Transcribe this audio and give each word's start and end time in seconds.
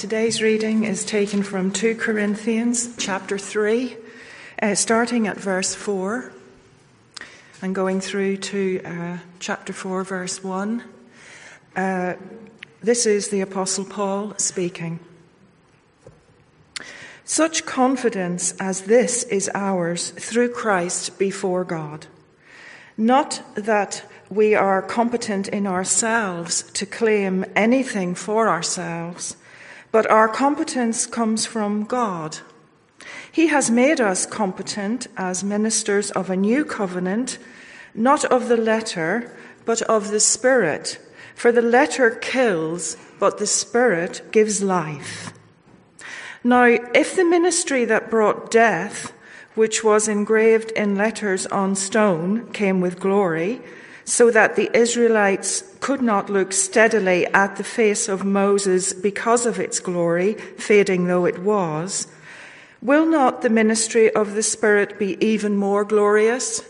today's 0.00 0.40
reading 0.40 0.84
is 0.84 1.04
taken 1.04 1.42
from 1.42 1.70
2 1.70 1.94
Corinthians 1.94 2.96
chapter 2.96 3.36
3, 3.36 3.98
uh, 4.62 4.74
starting 4.74 5.26
at 5.26 5.36
verse 5.36 5.74
4 5.74 6.32
and 7.60 7.74
going 7.74 8.00
through 8.00 8.38
to 8.38 8.80
uh, 8.82 9.18
chapter 9.40 9.74
4, 9.74 10.02
verse 10.04 10.42
1. 10.42 10.82
Uh, 11.76 12.14
this 12.80 13.04
is 13.04 13.28
the 13.28 13.42
Apostle 13.42 13.84
Paul 13.84 14.32
speaking. 14.38 15.00
Such 17.26 17.66
confidence 17.66 18.54
as 18.58 18.80
this 18.84 19.24
is 19.24 19.50
ours 19.54 20.12
through 20.12 20.54
Christ 20.54 21.18
before 21.18 21.62
God. 21.62 22.06
Not 22.96 23.42
that 23.54 24.10
we 24.30 24.54
are 24.54 24.80
competent 24.80 25.46
in 25.48 25.66
ourselves 25.66 26.62
to 26.72 26.86
claim 26.86 27.44
anything 27.54 28.14
for 28.14 28.48
ourselves, 28.48 29.36
but 29.92 30.10
our 30.10 30.28
competence 30.28 31.06
comes 31.06 31.46
from 31.46 31.84
God. 31.84 32.38
He 33.32 33.48
has 33.48 33.70
made 33.70 34.00
us 34.00 34.26
competent 34.26 35.06
as 35.16 35.44
ministers 35.44 36.10
of 36.12 36.30
a 36.30 36.36
new 36.36 36.64
covenant, 36.64 37.38
not 37.94 38.24
of 38.26 38.48
the 38.48 38.56
letter, 38.56 39.36
but 39.64 39.82
of 39.82 40.10
the 40.10 40.20
Spirit. 40.20 40.98
For 41.34 41.52
the 41.52 41.62
letter 41.62 42.10
kills, 42.10 42.96
but 43.18 43.38
the 43.38 43.46
Spirit 43.46 44.22
gives 44.30 44.62
life. 44.62 45.32
Now, 46.42 46.64
if 46.64 47.16
the 47.16 47.24
ministry 47.24 47.84
that 47.84 48.10
brought 48.10 48.50
death, 48.50 49.12
which 49.54 49.84
was 49.84 50.08
engraved 50.08 50.70
in 50.72 50.96
letters 50.96 51.46
on 51.46 51.74
stone, 51.74 52.50
came 52.52 52.80
with 52.80 53.00
glory, 53.00 53.60
so 54.10 54.28
that 54.28 54.56
the 54.56 54.68
Israelites 54.76 55.62
could 55.78 56.02
not 56.02 56.28
look 56.28 56.52
steadily 56.52 57.26
at 57.26 57.54
the 57.54 57.62
face 57.62 58.08
of 58.08 58.24
Moses 58.24 58.92
because 58.92 59.46
of 59.46 59.60
its 59.60 59.78
glory, 59.78 60.34
fading 60.34 61.06
though 61.06 61.26
it 61.26 61.38
was, 61.38 62.08
will 62.82 63.06
not 63.06 63.42
the 63.42 63.48
ministry 63.48 64.12
of 64.12 64.34
the 64.34 64.42
Spirit 64.42 64.98
be 64.98 65.16
even 65.24 65.56
more 65.56 65.84
glorious? 65.84 66.60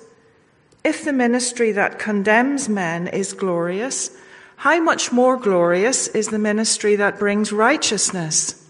If 0.84 1.02
the 1.02 1.14
ministry 1.14 1.72
that 1.72 1.98
condemns 1.98 2.68
men 2.68 3.08
is 3.08 3.32
glorious, 3.32 4.10
how 4.56 4.78
much 4.82 5.10
more 5.10 5.38
glorious 5.38 6.08
is 6.08 6.28
the 6.28 6.38
ministry 6.38 6.94
that 6.96 7.18
brings 7.18 7.52
righteousness? 7.52 8.68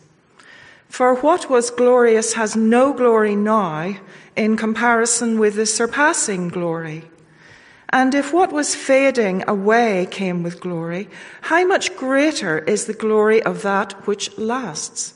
For 0.89 1.17
what 1.17 1.51
was 1.51 1.71
glorious 1.71 2.35
has 2.35 2.55
no 2.55 2.93
glory 2.93 3.35
now 3.35 3.97
in 4.37 4.57
comparison 4.57 5.41
with 5.41 5.57
the 5.57 5.67
surpassing 5.67 6.51
glory. 6.51 7.10
And 7.91 8.15
if 8.15 8.33
what 8.33 8.53
was 8.53 8.75
fading 8.77 9.43
away 9.49 10.07
came 10.11 10.43
with 10.43 10.61
glory, 10.61 11.09
how 11.43 11.67
much 11.67 11.97
greater 11.97 12.59
is 12.59 12.87
the 12.87 12.95
glory 12.95 13.43
of 13.43 13.63
that 13.63 14.07
which 14.07 14.37
lasts? 14.39 15.15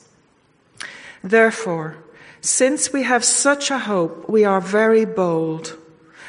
Therefore, 1.23 1.95
since 2.41 2.91
we 2.91 3.03
have 3.03 3.23
such 3.23 3.71
a 3.71 3.79
hope, 3.79 4.29
we 4.29 4.43
are 4.43 4.61
very 4.61 5.05
bold. 5.05 5.77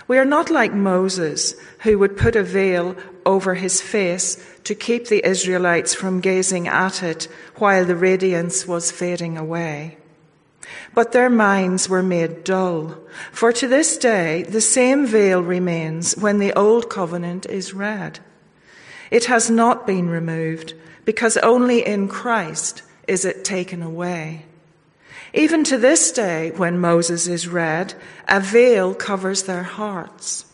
We 0.09 0.19
are 0.19 0.25
not 0.25 0.51
like 0.51 0.73
Moses, 0.73 1.57
who 1.81 1.99
would 1.99 2.17
put 2.17 2.37
a 2.37 2.45
veil 2.45 2.97
over 3.27 3.55
his 3.55 3.83
face 3.83 4.39
to 4.65 4.75
keep 4.75 5.09
the 5.09 5.29
Israelites 5.29 5.95
from 5.95 6.21
gazing 6.21 6.69
at 6.69 7.03
it 7.03 7.29
while 7.57 7.85
the 7.85 7.97
radiance 7.97 8.67
was 8.69 8.93
fading 8.93 9.37
away. 9.37 9.99
But 10.95 11.13
their 11.13 11.31
minds 11.31 11.89
were 11.89 12.03
made 12.03 12.45
dull. 12.45 12.97
For 13.33 13.53
to 13.53 13.69
this 13.69 13.97
day, 13.97 14.43
the 14.45 14.61
same 14.61 15.07
veil 15.07 15.43
remains 15.43 16.17
when 16.17 16.39
the 16.39 16.53
old 16.53 16.89
covenant 16.91 17.47
is 17.47 17.75
read. 17.75 18.21
It 19.11 19.27
has 19.27 19.51
not 19.51 19.87
been 19.87 20.09
removed 20.09 20.75
because 21.05 21.37
only 21.39 21.87
in 21.87 22.09
Christ 22.09 22.83
is 23.07 23.25
it 23.25 23.45
taken 23.45 23.83
away. 23.83 24.45
Even 25.33 25.65
to 25.65 25.79
this 25.79 26.13
day, 26.13 26.51
when 26.57 26.79
Moses 26.79 27.27
is 27.27 27.47
read, 27.47 27.95
a 28.27 28.41
veil 28.41 28.95
covers 28.95 29.43
their 29.43 29.63
hearts. 29.63 30.47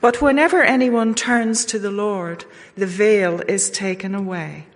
But 0.00 0.22
whenever 0.22 0.62
anyone 0.62 1.14
turns 1.14 1.64
to 1.66 1.78
the 1.78 1.90
Lord, 1.90 2.44
the 2.76 2.86
veil 2.86 3.40
is 3.46 3.70
taken 3.70 4.14
away. 4.14 4.66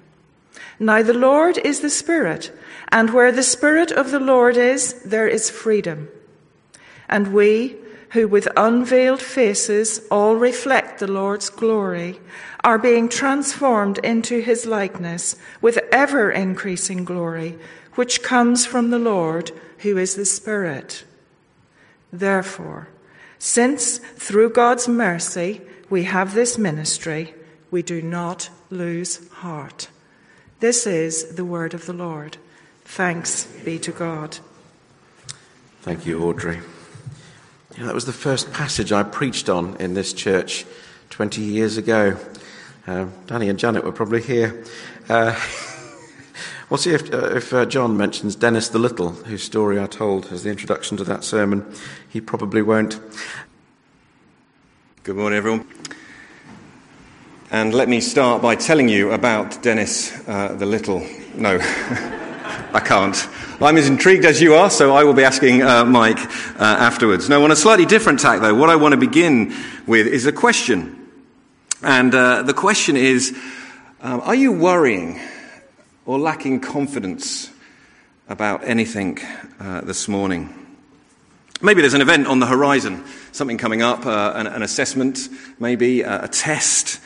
Now 0.78 1.02
the 1.02 1.14
Lord 1.14 1.58
is 1.58 1.80
the 1.80 1.90
Spirit, 1.90 2.56
and 2.88 3.12
where 3.12 3.32
the 3.32 3.42
Spirit 3.42 3.90
of 3.90 4.10
the 4.10 4.20
Lord 4.20 4.56
is, 4.56 4.94
there 5.02 5.28
is 5.28 5.50
freedom. 5.50 6.08
And 7.08 7.32
we, 7.32 7.76
who 8.10 8.28
with 8.28 8.48
unveiled 8.56 9.20
faces 9.20 10.00
all 10.10 10.36
reflect 10.36 11.00
the 11.00 11.10
Lord's 11.10 11.50
glory, 11.50 12.20
are 12.64 12.78
being 12.78 13.08
transformed 13.08 13.98
into 13.98 14.40
his 14.40 14.66
likeness 14.66 15.36
with 15.60 15.78
ever 15.92 16.30
increasing 16.30 17.04
glory, 17.04 17.58
which 17.94 18.22
comes 18.22 18.66
from 18.66 18.90
the 18.90 18.98
Lord, 18.98 19.52
who 19.78 19.98
is 19.98 20.16
the 20.16 20.24
Spirit. 20.24 21.04
Therefore, 22.12 22.88
since 23.38 23.98
through 23.98 24.50
God's 24.50 24.88
mercy 24.88 25.60
we 25.90 26.04
have 26.04 26.34
this 26.34 26.58
ministry, 26.58 27.34
we 27.70 27.82
do 27.82 28.00
not 28.02 28.48
lose 28.70 29.28
heart. 29.30 29.88
This 30.58 30.86
is 30.86 31.34
the 31.34 31.44
word 31.44 31.74
of 31.74 31.84
the 31.84 31.92
Lord. 31.92 32.38
Thanks 32.82 33.44
be 33.62 33.78
to 33.80 33.92
God. 33.92 34.38
Thank 35.82 36.06
you, 36.06 36.24
Audrey. 36.24 36.60
Yeah, 37.76 37.84
that 37.84 37.94
was 37.94 38.06
the 38.06 38.12
first 38.14 38.54
passage 38.54 38.90
I 38.90 39.02
preached 39.02 39.50
on 39.50 39.76
in 39.76 39.92
this 39.92 40.14
church 40.14 40.64
20 41.10 41.42
years 41.42 41.76
ago. 41.76 42.16
Uh, 42.86 43.08
Danny 43.26 43.50
and 43.50 43.58
Janet 43.58 43.84
were 43.84 43.92
probably 43.92 44.22
here. 44.22 44.64
Uh, 45.10 45.38
we'll 46.70 46.78
see 46.78 46.94
if, 46.94 47.12
uh, 47.12 47.36
if 47.36 47.52
uh, 47.52 47.66
John 47.66 47.98
mentions 47.98 48.34
Dennis 48.34 48.70
the 48.70 48.78
Little, 48.78 49.10
whose 49.10 49.42
story 49.42 49.78
I 49.78 49.86
told 49.86 50.32
as 50.32 50.42
the 50.42 50.48
introduction 50.48 50.96
to 50.96 51.04
that 51.04 51.22
sermon. 51.22 51.70
He 52.08 52.22
probably 52.22 52.62
won't. 52.62 52.98
Good 55.02 55.16
morning, 55.16 55.36
everyone. 55.36 55.68
And 57.56 57.72
let 57.72 57.88
me 57.88 58.02
start 58.02 58.42
by 58.42 58.54
telling 58.54 58.86
you 58.86 59.12
about 59.12 59.62
Dennis 59.62 60.12
uh, 60.28 60.54
the 60.58 60.66
Little. 60.66 61.00
No, 61.36 61.58
I 61.58 62.82
can't. 62.84 63.16
I'm 63.62 63.78
as 63.78 63.88
intrigued 63.88 64.26
as 64.26 64.42
you 64.42 64.52
are, 64.52 64.68
so 64.68 64.94
I 64.94 65.04
will 65.04 65.14
be 65.14 65.24
asking 65.24 65.62
uh, 65.62 65.86
Mike 65.86 66.18
uh, 66.18 66.64
afterwards. 66.64 67.30
No, 67.30 67.42
on 67.44 67.50
a 67.50 67.56
slightly 67.56 67.86
different 67.86 68.20
tack, 68.20 68.42
though, 68.42 68.54
what 68.54 68.68
I 68.68 68.76
want 68.76 68.92
to 68.92 68.98
begin 68.98 69.54
with 69.86 70.06
is 70.06 70.26
a 70.26 70.32
question. 70.32 71.08
And 71.82 72.14
uh, 72.14 72.42
the 72.42 72.52
question 72.52 72.94
is 72.94 73.34
um, 74.02 74.20
Are 74.20 74.34
you 74.34 74.52
worrying 74.52 75.18
or 76.04 76.18
lacking 76.18 76.60
confidence 76.60 77.50
about 78.28 78.64
anything 78.64 79.18
uh, 79.58 79.80
this 79.80 80.08
morning? 80.08 80.52
Maybe 81.62 81.80
there's 81.80 81.94
an 81.94 82.02
event 82.02 82.26
on 82.26 82.38
the 82.38 82.46
horizon, 82.46 83.02
something 83.32 83.56
coming 83.56 83.80
up, 83.80 84.04
uh, 84.04 84.34
an, 84.34 84.46
an, 84.46 84.60
assessment, 84.60 85.30
maybe 85.58 86.02
a 86.02 86.28
test 86.28 87.00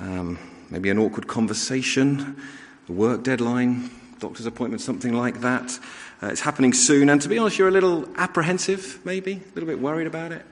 um, 0.00 0.38
maybe 0.70 0.90
an 0.90 0.98
awkward 0.98 1.26
conversation, 1.26 2.40
a 2.88 2.92
work 2.92 3.22
deadline, 3.22 3.90
doctor's 4.18 4.46
appointment, 4.46 4.80
something 4.80 5.12
like 5.12 5.40
that. 5.40 5.78
Uh, 6.22 6.26
it's 6.28 6.40
happening 6.40 6.72
soon, 6.72 7.08
and 7.08 7.22
to 7.22 7.28
be 7.28 7.38
honest, 7.38 7.58
you're 7.58 7.68
a 7.68 7.72
little 7.72 8.08
apprehensive, 8.16 9.00
maybe, 9.04 9.32
a 9.32 9.54
little 9.54 9.68
bit 9.68 9.80
worried 9.80 10.06
about 10.06 10.32
it. 10.32 10.44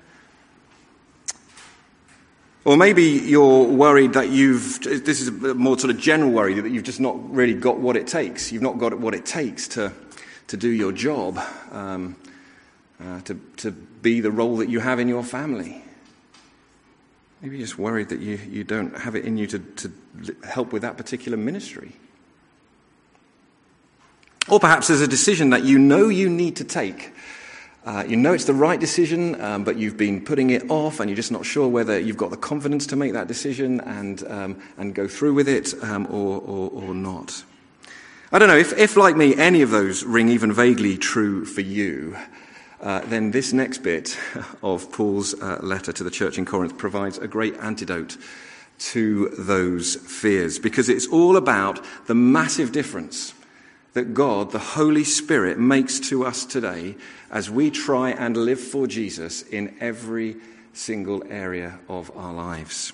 Or 2.64 2.76
maybe 2.76 3.04
you're 3.04 3.64
worried 3.64 4.14
that 4.14 4.30
you've, 4.30 4.82
this 4.82 5.20
is 5.20 5.28
a 5.28 5.54
more 5.54 5.78
sort 5.78 5.94
of 5.94 6.00
general 6.00 6.32
worry, 6.32 6.54
that 6.54 6.68
you've 6.68 6.82
just 6.82 6.98
not 6.98 7.32
really 7.32 7.54
got 7.54 7.78
what 7.78 7.96
it 7.96 8.08
takes. 8.08 8.50
You've 8.50 8.62
not 8.62 8.78
got 8.78 8.98
what 8.98 9.14
it 9.14 9.24
takes 9.24 9.68
to, 9.68 9.92
to 10.48 10.56
do 10.56 10.68
your 10.68 10.90
job, 10.90 11.38
um, 11.70 12.16
uh, 13.00 13.20
to, 13.20 13.40
to 13.58 13.70
be 13.70 14.20
the 14.20 14.32
role 14.32 14.56
that 14.56 14.68
you 14.68 14.80
have 14.80 14.98
in 14.98 15.06
your 15.06 15.22
family. 15.22 15.84
Maybe 17.42 17.58
you're 17.58 17.66
just 17.66 17.78
worried 17.78 18.08
that 18.08 18.20
you, 18.20 18.38
you 18.50 18.64
don't 18.64 18.96
have 18.96 19.14
it 19.14 19.24
in 19.24 19.36
you 19.36 19.46
to, 19.48 19.58
to 19.58 19.92
help 20.44 20.72
with 20.72 20.82
that 20.82 20.96
particular 20.96 21.36
ministry. 21.36 21.92
Or 24.48 24.60
perhaps 24.60 24.88
there's 24.88 25.00
a 25.00 25.08
decision 25.08 25.50
that 25.50 25.64
you 25.64 25.78
know 25.78 26.08
you 26.08 26.28
need 26.30 26.56
to 26.56 26.64
take. 26.64 27.12
Uh, 27.84 28.04
you 28.06 28.16
know 28.16 28.32
it's 28.32 28.46
the 28.46 28.54
right 28.54 28.80
decision, 28.80 29.40
um, 29.40 29.64
but 29.64 29.76
you've 29.76 29.96
been 29.96 30.24
putting 30.24 30.50
it 30.50 30.68
off 30.70 30.98
and 30.98 31.08
you're 31.08 31.16
just 31.16 31.30
not 31.30 31.44
sure 31.44 31.68
whether 31.68 31.98
you've 31.98 32.16
got 32.16 32.30
the 32.30 32.36
confidence 32.36 32.86
to 32.86 32.96
make 32.96 33.12
that 33.12 33.28
decision 33.28 33.80
and, 33.80 34.26
um, 34.28 34.60
and 34.76 34.94
go 34.94 35.06
through 35.06 35.34
with 35.34 35.48
it 35.48 35.72
um, 35.84 36.06
or, 36.06 36.40
or, 36.40 36.70
or 36.70 36.94
not. 36.94 37.44
I 38.32 38.40
don't 38.40 38.48
know, 38.48 38.56
if, 38.56 38.76
if 38.76 38.96
like 38.96 39.16
me, 39.16 39.36
any 39.36 39.62
of 39.62 39.70
those 39.70 40.02
ring 40.02 40.28
even 40.28 40.52
vaguely 40.52 40.96
true 40.96 41.44
for 41.44 41.60
you, 41.60 42.16
uh, 42.86 43.00
then 43.06 43.32
this 43.32 43.52
next 43.52 43.78
bit 43.78 44.16
of 44.62 44.92
Paul's 44.92 45.34
uh, 45.34 45.58
letter 45.60 45.92
to 45.92 46.04
the 46.04 46.10
church 46.10 46.38
in 46.38 46.44
Corinth 46.44 46.78
provides 46.78 47.18
a 47.18 47.26
great 47.26 47.56
antidote 47.56 48.16
to 48.78 49.28
those 49.30 49.96
fears 49.96 50.60
because 50.60 50.88
it's 50.88 51.08
all 51.08 51.36
about 51.36 51.84
the 52.06 52.14
massive 52.14 52.70
difference 52.70 53.34
that 53.94 54.14
God, 54.14 54.52
the 54.52 54.60
Holy 54.60 55.02
Spirit, 55.02 55.58
makes 55.58 55.98
to 56.10 56.24
us 56.24 56.44
today 56.44 56.94
as 57.28 57.50
we 57.50 57.72
try 57.72 58.10
and 58.10 58.36
live 58.36 58.60
for 58.60 58.86
Jesus 58.86 59.42
in 59.42 59.74
every 59.80 60.36
single 60.72 61.24
area 61.28 61.80
of 61.88 62.16
our 62.16 62.32
lives. 62.32 62.92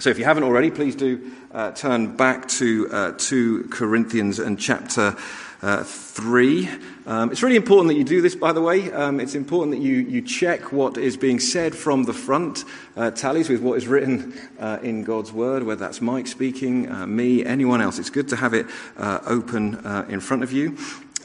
So 0.00 0.10
if 0.10 0.18
you 0.18 0.24
haven't 0.24 0.42
already, 0.42 0.72
please 0.72 0.96
do 0.96 1.30
uh, 1.52 1.70
turn 1.70 2.16
back 2.16 2.48
to 2.48 2.88
uh, 2.90 3.12
2 3.16 3.68
Corinthians 3.70 4.40
and 4.40 4.58
chapter 4.58 5.14
uh, 5.62 5.84
3. 5.84 6.68
Um, 7.06 7.30
it's 7.30 7.42
really 7.42 7.56
important 7.56 7.88
that 7.88 7.98
you 7.98 8.04
do 8.04 8.20
this, 8.20 8.34
by 8.34 8.52
the 8.52 8.60
way. 8.60 8.90
Um, 8.92 9.20
it's 9.20 9.34
important 9.34 9.76
that 9.76 9.82
you, 9.82 9.96
you 9.96 10.22
check 10.22 10.72
what 10.72 10.96
is 10.96 11.16
being 11.16 11.40
said 11.40 11.74
from 11.74 12.04
the 12.04 12.12
front, 12.12 12.64
uh, 12.96 13.10
tallies 13.10 13.48
with 13.48 13.60
what 13.60 13.76
is 13.76 13.86
written 13.86 14.34
uh, 14.58 14.78
in 14.82 15.04
God's 15.04 15.32
Word, 15.32 15.62
whether 15.62 15.80
that's 15.80 16.00
Mike 16.00 16.26
speaking, 16.26 16.90
uh, 16.90 17.06
me, 17.06 17.44
anyone 17.44 17.80
else. 17.80 17.98
It's 17.98 18.10
good 18.10 18.28
to 18.28 18.36
have 18.36 18.54
it 18.54 18.66
open 18.98 19.84
in 20.08 20.20
front 20.20 20.42
of 20.42 20.52
you. 20.52 20.76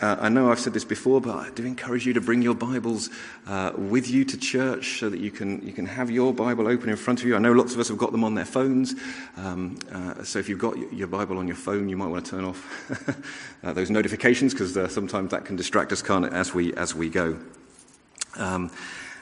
Uh, 0.02 0.18
I 0.20 0.28
know 0.28 0.52
I've 0.52 0.60
said 0.60 0.74
this 0.74 0.84
before, 0.84 1.22
but 1.22 1.36
I 1.36 1.50
do 1.52 1.66
encourage 1.66 2.06
you 2.06 2.14
to 2.14 2.22
bring 2.22 2.42
your 2.42 2.54
Bibles 2.54 3.10
uh, 3.48 3.72
with 3.78 4.10
you 4.10 4.26
to 4.26 4.38
church 4.38 5.00
so 5.00 5.10
that 5.10 5.22
you 5.22 5.32
can, 5.32 5.66
you 5.66 5.72
can 5.72 5.86
have 5.86 6.12
your 6.12 6.34
Bible 6.34 6.68
open 6.68 6.90
in 6.90 6.98
front 6.98 7.22
of 7.22 7.28
you. 7.28 7.36
I 7.36 7.40
know 7.40 7.54
lots 7.54 7.74
of 7.74 7.80
us 7.80 7.88
have 7.88 7.98
got 7.98 8.12
them 8.12 8.26
on 8.26 8.36
their 8.36 8.46
phones. 8.46 8.94
Um, 9.38 9.80
uh, 9.90 10.22
so 10.24 10.38
if 10.40 10.50
you've 10.50 10.60
got 10.60 10.92
your 10.92 11.08
Bible 11.08 11.38
on 11.38 11.48
your 11.48 11.56
phone, 11.56 11.88
you 11.88 11.96
might 11.96 12.08
want 12.08 12.26
to 12.26 12.32
turn 12.32 12.44
off 12.44 13.24
uh, 13.64 13.72
those 13.72 13.90
notifications 13.90 14.54
because 14.54 14.76
uh, 14.76 14.90
sometimes 14.90 15.32
that 15.32 15.46
can 15.46 15.56
distract 15.56 15.94
us, 15.94 16.02
can't 16.02 16.26
it, 16.26 16.34
as 16.34 16.54
we, 16.54 16.74
as 16.74 16.94
we 16.94 17.10
go. 17.10 17.40
Um, 18.36 18.72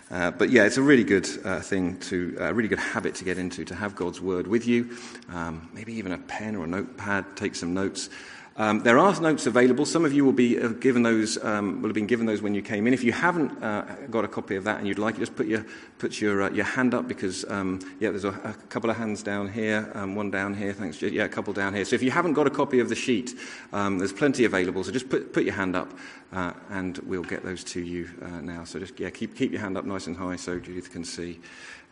uh, 0.10 0.32
but 0.32 0.50
yeah, 0.50 0.64
it's 0.64 0.78
a 0.78 0.82
really 0.82 1.04
good 1.04 1.28
uh, 1.46 1.60
thing 1.60 2.00
to, 2.00 2.36
a 2.40 2.48
uh, 2.48 2.52
really 2.52 2.70
good 2.70 2.80
habit 2.80 3.14
to 3.16 3.24
get 3.24 3.38
into, 3.38 3.64
to 3.66 3.76
have 3.76 3.96
God's 3.96 4.20
Word 4.20 4.48
with 4.48 4.68
you. 4.68 4.98
Um, 5.32 5.70
maybe 5.74 5.94
even 5.94 6.12
a 6.12 6.18
pen 6.18 6.56
or 6.56 6.66
a 6.66 6.68
notepad, 6.68 7.26
take 7.36 7.54
some 7.54 7.76
notes. 7.76 8.10
Um, 8.56 8.82
there 8.82 9.00
are 9.00 9.20
notes 9.20 9.48
available. 9.48 9.84
Some 9.84 10.06
of 10.06 10.14
you 10.14 10.24
will 10.24 10.32
be 10.32 10.60
uh, 10.60 10.68
given 10.68 11.02
those. 11.02 11.44
Um, 11.44 11.82
will 11.82 11.90
have 11.90 11.96
been 11.96 12.06
given 12.06 12.28
those 12.28 12.44
when 12.44 12.54
you 12.54 12.62
came 12.62 12.86
in. 12.86 12.94
If 12.94 13.04
you 13.04 13.12
haven't 13.12 13.64
uh, 13.64 13.82
got 14.12 14.26
a 14.26 14.28
copy 14.28 14.56
of 14.56 14.64
that 14.66 14.78
and 14.78 14.88
you'd 14.88 15.00
like 15.00 15.16
it, 15.16 15.22
just 15.22 15.36
put 15.36 15.48
your 15.48 15.66
put 15.98 16.22
your 16.22 16.44
uh, 16.44 16.50
your 16.52 16.66
hand 16.66 16.94
up 16.94 17.08
because 17.08 17.46
um, 17.50 17.80
yeah, 18.00 18.12
there's 18.12 18.26
a, 18.26 18.30
a, 18.30 18.54
couple 18.70 18.92
of 18.92 18.98
hands 18.98 19.24
down 19.24 19.52
here, 19.52 19.92
um, 19.96 20.14
one 20.14 20.30
down 20.30 20.54
here. 20.54 20.72
Thanks. 20.72 21.02
Yeah, 21.02 21.24
a 21.24 21.30
couple 21.30 21.52
down 21.52 21.74
here. 21.74 21.84
So 21.84 21.96
if 21.96 22.04
you 22.04 22.12
haven't 22.12 22.34
got 22.34 22.46
a 22.46 22.52
copy 22.52 22.80
of 22.80 22.90
the 22.90 22.96
sheet, 22.96 23.34
um, 23.72 23.98
there's 23.98 24.14
plenty 24.14 24.46
available. 24.46 24.84
So 24.84 24.92
just 24.92 25.10
put 25.10 25.34
put 25.34 25.46
your 25.46 25.56
hand 25.56 25.76
up, 25.76 25.92
uh, 26.32 26.54
and 26.70 27.00
we'll 27.00 27.24
get 27.24 27.44
those 27.44 27.64
to 27.66 27.82
you 27.82 28.08
uh, 28.22 28.42
now. 28.42 28.66
So 28.66 28.78
just 28.78 29.00
yeah, 29.00 29.10
keep 29.10 29.36
keep 29.36 29.52
your 29.52 29.62
hand 29.62 29.80
up 29.80 29.86
nice 29.86 30.06
and 30.06 30.16
high 30.16 30.36
so 30.36 30.60
Judith 30.60 30.92
can 30.92 31.04
see. 31.04 31.40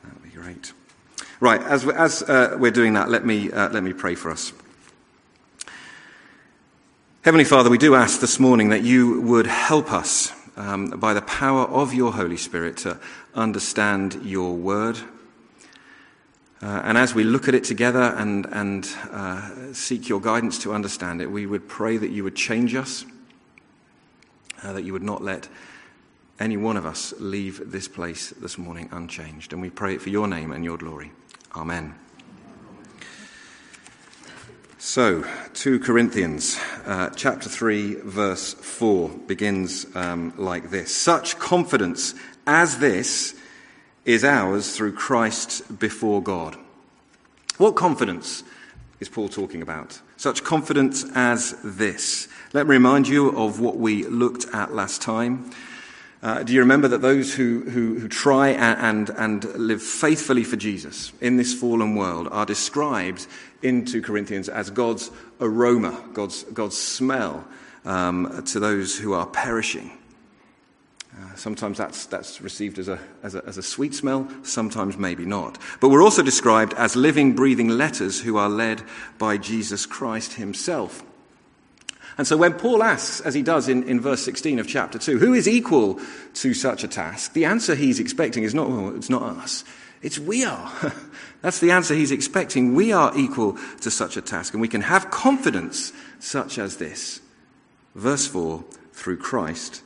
That 0.03 0.13
would 0.13 0.23
be 0.23 0.29
great. 0.29 0.73
Right, 1.39 1.61
as, 1.63 1.87
as 1.87 2.21
uh, 2.23 2.55
we're 2.59 2.71
doing 2.71 2.93
that, 2.93 3.09
let 3.09 3.25
me, 3.25 3.49
let 3.49 3.83
me 3.83 3.93
pray 3.93 4.13
for 4.13 4.29
us. 4.29 4.53
Heavenly 7.23 7.45
Father, 7.45 7.69
we 7.69 7.77
do 7.77 7.93
ask 7.93 8.19
this 8.19 8.39
morning 8.39 8.69
that 8.69 8.81
you 8.81 9.21
would 9.21 9.45
help 9.45 9.91
us 9.91 10.33
um, 10.57 10.87
by 10.89 11.13
the 11.13 11.21
power 11.21 11.65
of 11.65 11.93
your 11.93 12.11
Holy 12.11 12.35
Spirit 12.35 12.77
to 12.77 12.99
understand 13.35 14.15
your 14.23 14.55
word. 14.55 14.97
Uh, 16.63 16.81
and 16.83 16.97
as 16.97 17.13
we 17.13 17.23
look 17.23 17.47
at 17.47 17.53
it 17.53 17.63
together 17.63 18.15
and, 18.17 18.47
and 18.47 18.89
uh, 19.11 19.71
seek 19.71 20.09
your 20.09 20.19
guidance 20.19 20.57
to 20.63 20.73
understand 20.73 21.21
it, 21.21 21.29
we 21.29 21.45
would 21.45 21.67
pray 21.67 21.95
that 21.95 22.09
you 22.09 22.23
would 22.23 22.35
change 22.35 22.73
us, 22.73 23.05
uh, 24.63 24.73
that 24.73 24.81
you 24.81 24.91
would 24.91 25.03
not 25.03 25.23
let 25.23 25.47
any 26.39 26.57
one 26.57 26.75
of 26.75 26.87
us 26.87 27.13
leave 27.19 27.71
this 27.71 27.87
place 27.87 28.31
this 28.31 28.57
morning 28.57 28.89
unchanged. 28.91 29.53
And 29.53 29.61
we 29.61 29.69
pray 29.69 29.93
it 29.93 30.01
for 30.01 30.09
your 30.09 30.27
name 30.27 30.51
and 30.51 30.63
your 30.63 30.79
glory. 30.79 31.11
Amen. 31.55 31.93
So, 34.83 35.23
2 35.53 35.79
Corinthians 35.79 36.59
uh, 36.87 37.11
chapter 37.15 37.47
3, 37.47 37.97
verse 37.97 38.55
4 38.55 39.09
begins 39.09 39.85
um, 39.95 40.33
like 40.37 40.71
this 40.71 40.93
Such 40.93 41.37
confidence 41.37 42.15
as 42.47 42.79
this 42.79 43.35
is 44.05 44.23
ours 44.23 44.75
through 44.75 44.93
Christ 44.93 45.77
before 45.77 46.23
God. 46.23 46.57
What 47.57 47.75
confidence 47.75 48.43
is 48.99 49.07
Paul 49.07 49.29
talking 49.29 49.61
about? 49.61 50.01
Such 50.17 50.43
confidence 50.43 51.05
as 51.13 51.55
this. 51.63 52.27
Let 52.51 52.65
me 52.65 52.71
remind 52.71 53.07
you 53.07 53.37
of 53.37 53.59
what 53.59 53.77
we 53.77 54.05
looked 54.05 54.47
at 54.51 54.73
last 54.73 54.99
time. 54.99 55.51
Uh, 56.23 56.43
do 56.43 56.53
you 56.53 56.59
remember 56.59 56.87
that 56.87 57.01
those 57.01 57.33
who, 57.33 57.61
who, 57.61 57.97
who 57.97 58.07
try 58.07 58.49
and, 58.49 59.09
and, 59.09 59.17
and, 59.17 59.55
live 59.55 59.81
faithfully 59.81 60.43
for 60.43 60.55
Jesus 60.55 61.11
in 61.19 61.35
this 61.35 61.51
fallen 61.51 61.95
world 61.95 62.27
are 62.29 62.45
described 62.45 63.25
in 63.63 63.85
2 63.85 64.03
Corinthians 64.03 64.47
as 64.47 64.69
God's 64.69 65.09
aroma, 65.39 65.99
God's, 66.13 66.43
God's 66.43 66.77
smell 66.77 67.43
um, 67.85 68.43
to 68.45 68.59
those 68.59 68.95
who 68.99 69.13
are 69.13 69.25
perishing? 69.25 69.97
Uh, 71.11 71.35
sometimes 71.35 71.79
that's, 71.79 72.05
that's 72.05 72.39
received 72.39 72.77
as 72.77 72.87
a, 72.87 72.99
as, 73.23 73.33
a, 73.33 73.43
as 73.47 73.57
a 73.57 73.63
sweet 73.63 73.95
smell, 73.95 74.29
sometimes 74.43 74.97
maybe 74.97 75.25
not. 75.25 75.57
But 75.79 75.89
we're 75.89 76.03
also 76.03 76.21
described 76.21 76.75
as 76.75 76.95
living, 76.95 77.33
breathing 77.33 77.67
letters 77.67 78.21
who 78.21 78.37
are 78.37 78.47
led 78.47 78.83
by 79.17 79.37
Jesus 79.37 79.87
Christ 79.87 80.33
himself. 80.33 81.03
And 82.17 82.27
so 82.27 82.37
when 82.37 82.53
Paul 82.53 82.83
asks, 82.83 83.21
as 83.21 83.33
he 83.33 83.41
does 83.41 83.67
in, 83.67 83.83
in 83.83 83.99
verse 83.99 84.21
16 84.23 84.59
of 84.59 84.67
chapter 84.67 84.99
2, 84.99 85.17
who 85.17 85.33
is 85.33 85.47
equal 85.47 85.99
to 86.35 86.53
such 86.53 86.83
a 86.83 86.87
task, 86.87 87.33
the 87.33 87.45
answer 87.45 87.75
he's 87.75 87.99
expecting 87.99 88.43
is 88.43 88.53
not, 88.53 88.69
well, 88.69 88.95
it's 88.95 89.09
not 89.09 89.23
us. 89.23 89.63
It's 90.01 90.19
we 90.19 90.43
are. 90.43 90.93
That's 91.41 91.59
the 91.59 91.71
answer 91.71 91.93
he's 91.93 92.11
expecting. 92.11 92.73
We 92.73 92.91
are 92.91 93.15
equal 93.17 93.57
to 93.81 93.91
such 93.91 94.17
a 94.17 94.21
task, 94.21 94.53
and 94.53 94.61
we 94.61 94.67
can 94.67 94.81
have 94.81 95.11
confidence 95.11 95.93
such 96.19 96.57
as 96.57 96.77
this. 96.77 97.21
Verse 97.95 98.27
4 98.27 98.63
through 98.93 99.17
Christ 99.17 99.81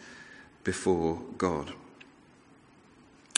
before 0.64 1.22
God. 1.38 1.74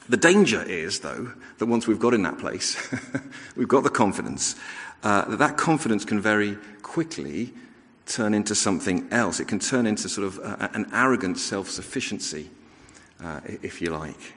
The 0.10 0.18
danger 0.18 0.64
is, 0.64 1.02
though, 1.02 1.34
that 1.58 1.66
once 1.66 1.86
we've 1.86 2.00
got 2.00 2.14
in 2.14 2.24
that 2.24 2.38
place, 2.38 2.78
we've 3.56 3.68
got 3.68 3.84
the 3.84 3.90
confidence, 3.90 4.56
uh, 5.04 5.26
that 5.26 5.40
that 5.40 5.58
confidence 5.58 6.06
can 6.06 6.22
very 6.22 6.58
quickly 6.82 7.54
turn 8.08 8.34
into 8.34 8.56
something 8.56 9.08
else. 9.12 9.40
It 9.40 9.48
can 9.48 9.60
turn 9.60 9.86
into 9.86 10.10
sort 10.10 10.28
of 10.28 10.40
a, 10.40 10.70
an 10.74 10.90
arrogant 10.94 11.38
self 11.38 11.70
sufficiency, 11.70 12.50
uh, 13.24 13.42
if 13.62 13.82
you 13.82 13.92
like. 13.92 14.34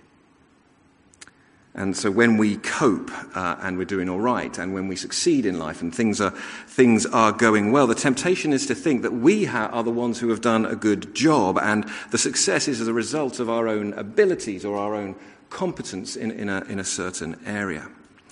And 1.72 1.96
so 1.96 2.10
when 2.10 2.36
we 2.36 2.56
cope 2.56 3.10
uh, 3.36 3.56
and 3.62 3.78
we're 3.78 3.84
doing 3.84 4.08
all 4.08 4.18
right, 4.18 4.58
and 4.58 4.74
when 4.74 4.88
we 4.88 4.96
succeed 4.96 5.46
in 5.46 5.58
life 5.58 5.82
and 5.82 5.94
things 5.94 6.20
are, 6.20 6.32
things 6.66 7.06
are 7.06 7.30
going 7.30 7.70
well, 7.70 7.86
the 7.86 7.94
temptation 7.94 8.52
is 8.52 8.66
to 8.66 8.74
think 8.74 9.02
that 9.02 9.12
we 9.12 9.44
ha- 9.44 9.70
are 9.72 9.84
the 9.84 9.90
ones 9.90 10.18
who 10.18 10.30
have 10.30 10.40
done 10.40 10.66
a 10.66 10.74
good 10.74 11.14
job, 11.14 11.58
and 11.62 11.88
the 12.10 12.18
success 12.18 12.66
is 12.66 12.80
as 12.80 12.88
a 12.88 12.92
result 12.92 13.38
of 13.38 13.48
our 13.48 13.68
own 13.68 13.92
abilities 13.92 14.64
or 14.64 14.76
our 14.76 14.96
own 14.96 15.14
competence 15.48 16.16
in, 16.16 16.32
in, 16.32 16.48
a, 16.48 16.62
in 16.62 16.80
a 16.80 16.84
certain 16.84 17.38
area. 17.46 17.88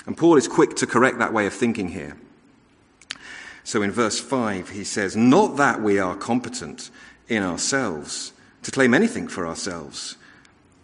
And 0.07 0.17
Paul 0.17 0.37
is 0.37 0.49
quick 0.49 0.75
to 0.77 0.87
correct 0.87 1.19
that 1.19 1.33
way 1.33 1.47
of 1.47 1.55
thinking 1.55 1.89
here. 1.89 2.17
So 3.69 3.83
in 3.83 3.91
verse 3.91 4.19
5, 4.19 4.71
he 4.71 4.83
says, 4.83 5.15
Not 5.15 5.59
that 5.59 5.83
we 5.83 5.99
are 5.99 6.17
competent 6.17 6.89
in 7.29 7.43
ourselves 7.43 8.33
to 8.63 8.71
claim 8.71 8.95
anything 8.95 9.29
for 9.29 9.47
ourselves, 9.47 10.17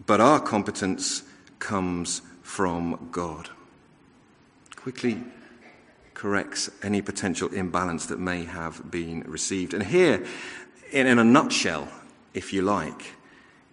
but 0.04 0.20
our 0.20 0.38
competence 0.38 1.22
comes 1.58 2.20
from 2.42 3.08
God. 3.10 3.48
Quickly 4.76 5.24
corrects 6.12 6.68
any 6.82 7.00
potential 7.00 7.48
imbalance 7.54 8.04
that 8.04 8.18
may 8.18 8.44
have 8.44 8.90
been 8.90 9.22
received. 9.22 9.72
And 9.72 9.82
here, 9.82 10.22
in, 10.92 11.06
in 11.06 11.18
a 11.18 11.24
nutshell, 11.24 11.88
if 12.34 12.52
you 12.52 12.60
like, 12.60 13.14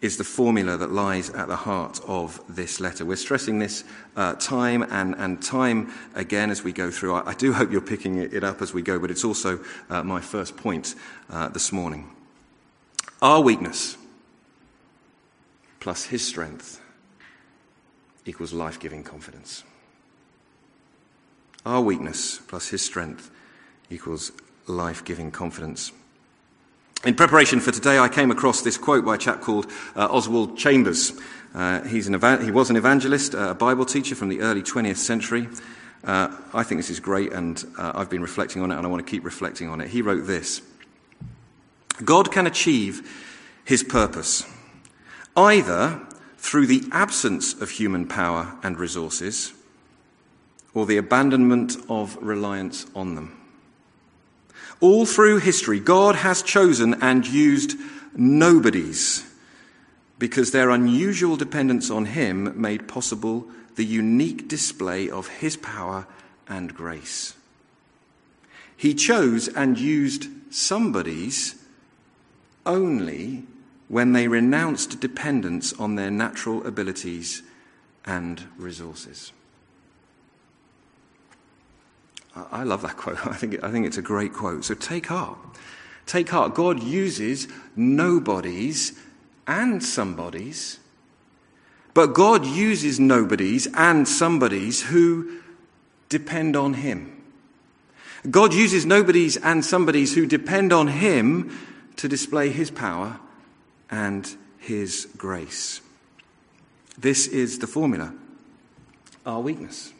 is 0.01 0.17
the 0.17 0.24
formula 0.24 0.77
that 0.77 0.91
lies 0.91 1.29
at 1.29 1.48
the 1.48 1.55
heart 1.55 2.00
of 2.08 2.41
this 2.50 2.79
letter. 2.79 3.05
We're 3.05 3.15
stressing 3.15 3.60
this 3.60 3.84
uh, 4.15 4.34
time 4.34 4.81
and, 4.89 5.15
and 5.15 5.41
time 5.41 5.93
again 6.15 6.50
as 6.50 6.63
we 6.63 6.74
go 6.74 6.89
through. 6.89 7.13
I, 7.13 7.29
I, 7.29 7.34
do 7.36 7.53
hope 7.53 7.72
you're 7.72 7.81
picking 7.81 8.17
it 8.17 8.43
up 8.43 8.63
as 8.63 8.74
we 8.74 8.81
go, 8.81 8.98
but 8.98 9.12
it's 9.12 9.24
also 9.24 9.60
uh, 9.89 10.03
my 10.03 10.20
first 10.20 10.58
point 10.58 10.96
uh, 11.29 11.50
this 11.50 11.72
morning. 11.72 12.10
Our 13.22 13.41
weakness 13.41 13.96
plus 15.79 16.05
his 16.05 16.25
strength 16.25 16.81
equals 18.25 18.53
life 18.53 18.79
giving 18.79 19.03
confidence. 19.03 19.63
Our 21.63 21.81
weakness 21.81 22.39
plus 22.39 22.70
his 22.70 22.81
strength 22.81 23.29
equals 23.91 24.31
life 24.65 25.05
giving 25.05 25.29
confidence. 25.29 25.91
In 27.03 27.15
preparation 27.15 27.60
for 27.60 27.72
today, 27.72 27.98
I 27.98 28.10
came 28.10 28.29
across 28.29 28.62
this 28.62 28.77
quote 28.77 29.03
by 29.03 29.15
a 29.15 29.17
chap 29.17 29.41
called 29.41 29.65
uh, 29.96 30.05
Oswald 30.12 30.55
Chambers. 30.55 31.20
Uh, 31.51 31.81
he 31.81 31.98
was 32.51 32.70
an 32.70 32.75
evangelist, 32.75 33.34
uh, 33.34 33.50
a 33.50 33.55
Bible 33.55 33.86
teacher 33.86 34.13
from 34.13 34.29
the 34.29 34.41
early 34.41 34.62
20th 34.62 34.98
century. 34.98 35.50
Uh, 36.03 36.29
I 36.53 36.62
think 36.62 36.77
this 36.77 36.91
is 36.91 37.00
great, 37.00 37.34
and 37.34 37.63
uh, 37.75 37.93
I've 37.96 38.12
been 38.12 38.22
reflecting 38.22 38.62
on 38.62 38.70
it, 38.70 38.77
and 38.77 38.86
I 38.86 38.89
want 38.89 39.03
to 39.03 39.10
keep 39.10 39.25
reflecting 39.25 39.67
on 39.67 39.81
it. 39.81 39.88
He 39.89 40.03
wrote 40.03 40.27
this 40.27 40.62
God 42.05 42.31
can 42.31 42.46
achieve 42.46 43.10
his 43.65 43.84
purpose 43.84 44.46
either 45.36 46.01
through 46.38 46.67
the 46.67 46.84
absence 46.91 47.60
of 47.60 47.72
human 47.72 48.08
power 48.08 48.55
and 48.62 48.79
resources 48.79 49.53
or 50.75 50.86
the 50.86 50.98
abandonment 50.98 51.77
of 51.89 52.15
reliance 52.22 52.86
on 52.96 53.15
them. 53.15 53.41
All 54.82 55.06
through 55.06 55.38
history, 55.38 55.80
God 55.80 56.16
has 56.16 56.42
chosen 56.42 56.96
and 56.96 57.26
used 57.26 57.78
nobodies 58.16 59.24
because 60.18 60.52
their 60.52 60.72
unusual 60.72 61.38
dependence 61.38 61.90
on 61.90 62.06
Him 62.06 62.60
made 62.60 62.88
possible 62.88 63.48
the 63.76 63.86
unique 63.86 64.48
display 64.48 65.10
of 65.10 65.28
His 65.28 65.56
power 65.56 66.08
and 66.48 66.74
grace. 66.74 67.36
He 68.76 68.96
chose 68.96 69.48
and 69.48 69.78
used 69.78 70.28
somebody's 70.50 71.56
only 72.66 73.44
when 73.88 74.14
they 74.14 74.28
renounced 74.28 75.00
dependence 75.00 75.74
on 75.74 75.96
their 75.96 76.12
natural 76.12 76.66
abilities 76.66 77.44
and 78.06 78.44
resources. 78.58 79.32
I 82.36 82.64
love 82.64 82.82
that 82.84 82.98
quote. 82.98 83.26
I 83.28 83.34
think, 83.34 83.64
I 83.64 83.72
think 83.72 83.86
it's 83.86 83.98
a 83.98 84.02
great 84.02 84.34
quote. 84.34 84.66
So 84.66 84.74
take 84.74 85.08
heart. 85.08 85.38
Take 86.06 86.30
heart. 86.30 86.56
God 86.56 86.82
uses 86.82 87.48
nobodies 87.76 89.00
and 89.48 89.84
somebodies, 89.84 90.80
but 91.94 92.08
God 92.08 92.46
uses 92.46 93.00
nobodies 93.00 93.68
and 93.76 94.08
somebodies 94.08 94.84
who 94.84 95.42
depend 96.10 96.56
on 96.56 96.76
Him. 96.76 97.22
God 98.30 98.54
uses 98.54 98.86
nobodies 98.86 99.38
and 99.38 99.66
somebodies 99.66 100.14
who 100.14 100.26
depend 100.26 100.72
on 100.72 100.88
Him 100.88 101.58
to 101.98 102.08
display 102.08 102.50
His 102.50 102.72
power 102.72 103.20
and 103.90 104.36
His 104.60 105.08
grace. 105.18 105.82
This 106.98 107.28
is 107.28 107.60
the 107.60 107.68
formula 107.68 108.14
our 109.26 109.40
weakness. 109.40 109.94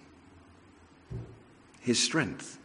His 1.82 2.02
strength 2.02 2.58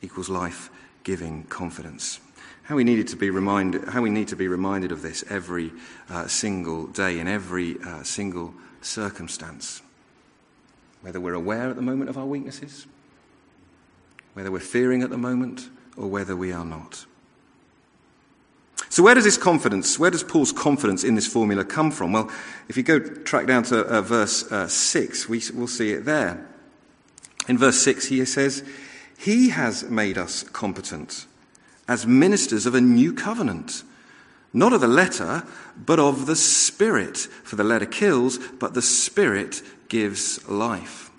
equals 0.00 0.28
life 0.28 0.70
giving 1.04 1.44
confidence. 1.44 2.18
How 2.64 2.76
we 2.76 2.84
needed 2.84 3.08
to 3.08 3.16
be 3.16 3.30
reminded, 3.30 3.84
how 3.88 4.02
we 4.02 4.10
need 4.10 4.28
to 4.28 4.36
be 4.36 4.48
reminded 4.48 4.92
of 4.92 5.02
this 5.02 5.24
every 5.28 5.72
uh, 6.08 6.26
single 6.26 6.86
day 6.86 7.18
in 7.18 7.28
every 7.28 7.76
uh, 7.80 8.02
single 8.02 8.54
circumstance. 8.80 9.82
Whether 11.02 11.20
we're 11.20 11.34
aware 11.34 11.68
at 11.68 11.76
the 11.76 11.82
moment 11.82 12.08
of 12.08 12.16
our 12.16 12.24
weaknesses, 12.24 12.86
whether 14.34 14.50
we're 14.50 14.60
fearing 14.60 15.02
at 15.02 15.10
the 15.10 15.18
moment, 15.18 15.68
or 15.96 16.08
whether 16.08 16.34
we 16.34 16.52
are 16.52 16.64
not. 16.64 17.04
So, 18.88 19.02
where 19.02 19.14
does 19.14 19.24
this 19.24 19.36
confidence, 19.36 19.98
where 19.98 20.10
does 20.10 20.22
Paul's 20.22 20.52
confidence 20.52 21.04
in 21.04 21.14
this 21.14 21.26
formula 21.26 21.64
come 21.64 21.90
from? 21.90 22.12
Well, 22.12 22.30
if 22.68 22.76
you 22.76 22.82
go 22.82 22.98
track 22.98 23.46
down 23.46 23.64
to 23.64 23.80
uh, 23.80 24.00
verse 24.02 24.50
uh, 24.50 24.68
6, 24.68 25.28
we, 25.28 25.42
will 25.54 25.66
see 25.66 25.92
it 25.92 26.04
there. 26.04 26.46
In 27.48 27.58
verse 27.58 27.78
6, 27.80 28.06
he 28.06 28.24
says, 28.24 28.64
He 29.18 29.50
has 29.50 29.84
made 29.84 30.18
us 30.18 30.42
competent 30.42 31.26
as 31.88 32.06
ministers 32.06 32.66
of 32.66 32.74
a 32.74 32.80
new 32.80 33.12
covenant, 33.12 33.82
not 34.52 34.72
of 34.72 34.80
the 34.80 34.88
letter, 34.88 35.44
but 35.76 35.98
of 35.98 36.26
the 36.26 36.36
Spirit. 36.36 37.16
For 37.16 37.56
the 37.56 37.64
letter 37.64 37.86
kills, 37.86 38.38
but 38.38 38.74
the 38.74 38.82
Spirit 38.82 39.62
gives 39.88 40.46
life. 40.48 41.10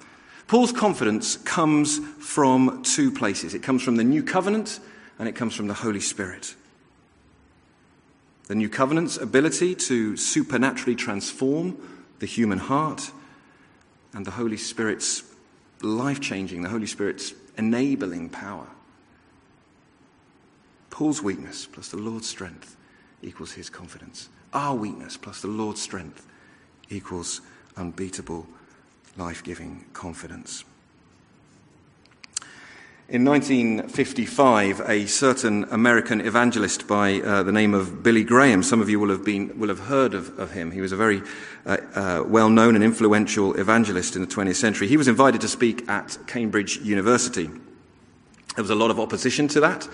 Paul's 0.48 0.72
confidence 0.72 1.38
comes 1.38 2.00
from 2.20 2.84
two 2.84 3.12
places 3.12 3.54
it 3.54 3.64
comes 3.64 3.82
from 3.82 3.96
the 3.96 4.04
new 4.04 4.24
covenant 4.24 4.80
and 5.18 5.28
it 5.28 5.36
comes 5.36 5.56
from 5.56 5.68
the 5.68 5.74
Holy 5.74 6.00
Spirit. 6.00 6.56
The 8.48 8.56
new 8.56 8.70
covenant's 8.70 9.18
ability 9.18 9.76
to 9.76 10.18
supernaturally 10.18 10.96
transform 10.96 11.78
the 12.20 12.26
human 12.26 12.60
heart, 12.60 13.12
and 14.14 14.26
the 14.26 14.32
Holy 14.32 14.58
Spirit's 14.58 15.24
life 15.84 16.20
changing, 16.20 16.62
the 16.62 16.70
Holy 16.70 16.88
Spirit's 16.88 17.34
enabling 17.58 18.30
power. 18.30 18.68
Paul's 20.90 21.22
weakness 21.22 21.66
plus 21.66 21.90
the 21.90 21.98
Lord's 21.98 22.28
strength 22.28 22.78
equals 23.22 23.52
his 23.52 23.70
confidence. 23.70 24.30
Our 24.54 24.76
weakness 24.76 25.18
plus 25.18 25.42
the 25.42 25.48
Lord's 25.48 25.82
strength 25.82 26.28
equals 26.90 27.42
unbeatable, 27.76 28.48
life 29.18 29.44
giving 29.44 29.86
confidence. 29.94 30.64
In 33.14 33.26
1955, 33.26 34.82
a 34.90 35.06
certain 35.06 35.66
American 35.66 36.20
evangelist 36.20 36.88
by 36.88 37.22
uh, 37.22 37.44
the 37.44 37.52
name 37.52 37.76
of 37.76 38.02
Billy 38.02 38.24
Graham, 38.24 38.64
some 38.64 38.82
of 38.82 38.90
you 38.90 39.00
will 39.00 39.12
have, 39.12 39.24
been, 39.24 39.60
will 39.60 39.70
have 39.70 39.82
heard 39.82 40.16
of, 40.16 40.40
of 40.40 40.50
him. 40.50 40.72
He 40.72 40.82
was 40.82 40.92
a 40.92 40.96
very 40.96 41.22
uh, 41.68 41.78
uh, 41.94 42.24
well 42.26 42.50
known 42.50 42.74
and 42.74 42.84
influential 42.84 43.54
evangelist 43.54 44.16
in 44.16 44.24
the 44.24 44.28
20th 44.28 44.56
century. 44.56 44.88
He 44.88 44.98
was 44.98 45.08
invited 45.08 45.42
to 45.42 45.48
speak 45.48 45.88
at 45.88 46.18
Cambridge 46.26 46.78
University. 46.78 47.52
There 48.56 48.64
was 48.64 48.72
a 48.72 48.76
lot 48.76 48.90
of 48.90 49.00
opposition 49.00 49.48
to 49.50 49.60
that. 49.60 49.88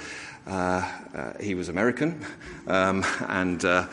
Uh, 0.47 0.89
uh, 1.13 1.33
he 1.41 1.55
was 1.55 1.67
American, 1.67 2.25
um, 2.67 3.05
and 3.27 3.65
uh, 3.65 3.85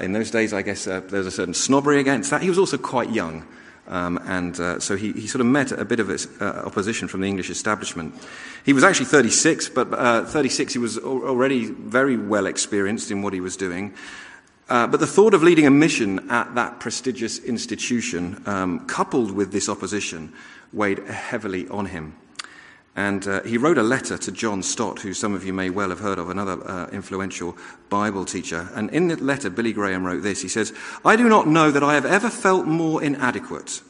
in 0.00 0.14
those 0.14 0.30
days, 0.30 0.54
I 0.54 0.62
guess 0.62 0.84
there 0.84 1.02
was 1.02 1.26
a 1.26 1.30
certain 1.30 1.52
snobbery 1.52 2.00
against 2.00 2.30
that. 2.30 2.40
He 2.40 2.48
was 2.48 2.58
also 2.58 2.78
quite 2.78 3.10
young. 3.10 3.46
Um, 3.86 4.18
and 4.24 4.58
uh, 4.58 4.80
so 4.80 4.96
he, 4.96 5.12
he, 5.12 5.26
sort 5.26 5.40
of 5.40 5.46
met 5.46 5.70
a 5.70 5.84
bit 5.84 6.00
of 6.00 6.08
uh, 6.40 6.44
opposition 6.64 7.06
from 7.06 7.20
the 7.20 7.26
English 7.26 7.50
establishment. 7.50 8.14
He 8.64 8.72
was 8.72 8.82
actually 8.82 9.06
36, 9.06 9.68
but 9.68 9.92
uh, 9.92 10.24
36 10.24 10.72
he 10.72 10.78
was 10.78 10.96
already 10.98 11.66
very 11.66 12.16
well 12.16 12.46
experienced 12.46 13.10
in 13.10 13.20
what 13.20 13.34
he 13.34 13.40
was 13.40 13.58
doing. 13.58 13.92
Uh, 14.70 14.86
but 14.86 15.00
the 15.00 15.06
thought 15.06 15.34
of 15.34 15.42
leading 15.42 15.66
a 15.66 15.70
mission 15.70 16.30
at 16.30 16.54
that 16.54 16.80
prestigious 16.80 17.38
institution, 17.40 18.42
um, 18.46 18.86
coupled 18.86 19.30
with 19.30 19.52
this 19.52 19.68
opposition, 19.68 20.32
weighed 20.72 21.00
heavily 21.06 21.68
on 21.68 21.84
him. 21.84 22.14
And 22.96 23.26
uh, 23.26 23.42
he 23.42 23.58
wrote 23.58 23.78
a 23.78 23.82
letter 23.82 24.16
to 24.18 24.30
John 24.32 24.62
Stott, 24.62 25.00
who 25.00 25.14
some 25.14 25.34
of 25.34 25.44
you 25.44 25.52
may 25.52 25.68
well 25.68 25.90
have 25.90 25.98
heard 25.98 26.18
of, 26.18 26.30
another 26.30 26.62
uh, 26.68 26.88
influential 26.90 27.56
Bible 27.88 28.24
teacher. 28.24 28.68
And 28.74 28.88
in 28.90 29.08
the 29.08 29.16
letter, 29.16 29.50
Billy 29.50 29.72
Graham 29.72 30.04
wrote 30.04 30.22
this 30.22 30.42
He 30.42 30.48
says, 30.48 30.72
I 31.04 31.16
do 31.16 31.28
not 31.28 31.48
know 31.48 31.70
that 31.70 31.82
I 31.82 31.94
have 31.94 32.06
ever 32.06 32.30
felt 32.30 32.66
more 32.66 33.02
inadequate 33.02 33.82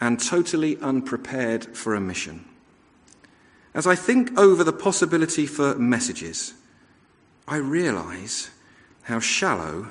and 0.00 0.20
totally 0.20 0.76
unprepared 0.78 1.76
for 1.76 1.94
a 1.94 2.00
mission. 2.00 2.44
As 3.74 3.86
I 3.86 3.94
think 3.94 4.38
over 4.38 4.62
the 4.62 4.72
possibility 4.72 5.46
for 5.46 5.74
messages, 5.74 6.54
I 7.48 7.56
realize 7.56 8.50
how 9.02 9.20
shallow 9.20 9.88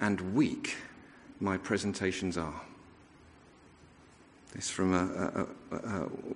and 0.00 0.34
weak 0.34 0.76
my 1.38 1.56
presentations 1.56 2.38
are. 2.38 2.62
This 4.54 4.68
from 4.68 4.94
a, 4.94 5.46
a, 5.70 5.76
a, 5.76 5.80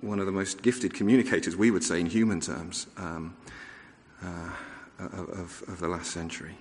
one 0.01 0.19
of 0.19 0.25
the 0.25 0.31
most 0.31 0.61
gifted 0.61 0.93
communicators, 0.93 1.55
we 1.55 1.69
would 1.69 1.83
say, 1.83 1.99
in 1.99 2.05
human 2.05 2.39
terms, 2.39 2.87
um, 2.97 3.35
uh, 4.23 4.49
of, 4.99 5.63
of 5.67 5.79
the 5.79 5.87
last 5.87 6.11
century. 6.11 6.57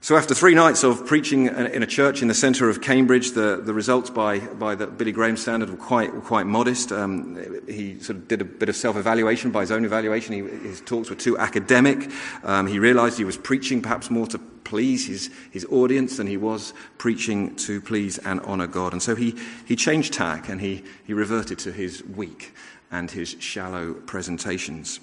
So, 0.00 0.16
after 0.16 0.32
three 0.32 0.54
nights 0.54 0.84
of 0.84 1.06
preaching 1.06 1.46
in 1.46 1.82
a 1.82 1.86
church 1.86 2.22
in 2.22 2.28
the 2.28 2.34
centre 2.34 2.70
of 2.70 2.80
Cambridge, 2.80 3.32
the, 3.32 3.60
the 3.60 3.74
results 3.74 4.10
by, 4.10 4.38
by 4.38 4.76
the 4.76 4.86
Billy 4.86 5.10
Graham 5.10 5.36
standard 5.36 5.70
were 5.70 5.76
quite, 5.76 6.14
were 6.14 6.20
quite 6.20 6.46
modest. 6.46 6.92
Um, 6.92 7.60
he 7.66 7.98
sort 7.98 8.16
of 8.18 8.28
did 8.28 8.40
a 8.40 8.44
bit 8.44 8.68
of 8.68 8.76
self 8.76 8.96
evaluation 8.96 9.50
by 9.50 9.62
his 9.62 9.72
own 9.72 9.84
evaluation. 9.84 10.34
He, 10.34 10.68
his 10.68 10.80
talks 10.80 11.10
were 11.10 11.16
too 11.16 11.36
academic. 11.36 12.12
Um, 12.44 12.68
he 12.68 12.78
realised 12.78 13.18
he 13.18 13.24
was 13.24 13.36
preaching 13.36 13.82
perhaps 13.82 14.08
more 14.08 14.28
to 14.28 14.38
please 14.38 15.08
his, 15.08 15.30
his 15.50 15.64
audience 15.64 16.16
than 16.16 16.28
he 16.28 16.36
was 16.36 16.74
preaching 16.98 17.56
to 17.56 17.80
please 17.80 18.18
and 18.18 18.40
honour 18.42 18.68
God. 18.68 18.92
And 18.92 19.02
so 19.02 19.16
he, 19.16 19.34
he 19.66 19.74
changed 19.74 20.12
tack 20.12 20.48
and 20.48 20.60
he, 20.60 20.84
he 21.06 21.12
reverted 21.12 21.58
to 21.60 21.72
his 21.72 22.04
weak 22.04 22.54
and 22.92 23.10
his 23.10 23.30
shallow 23.40 23.94
presentations. 23.94 25.00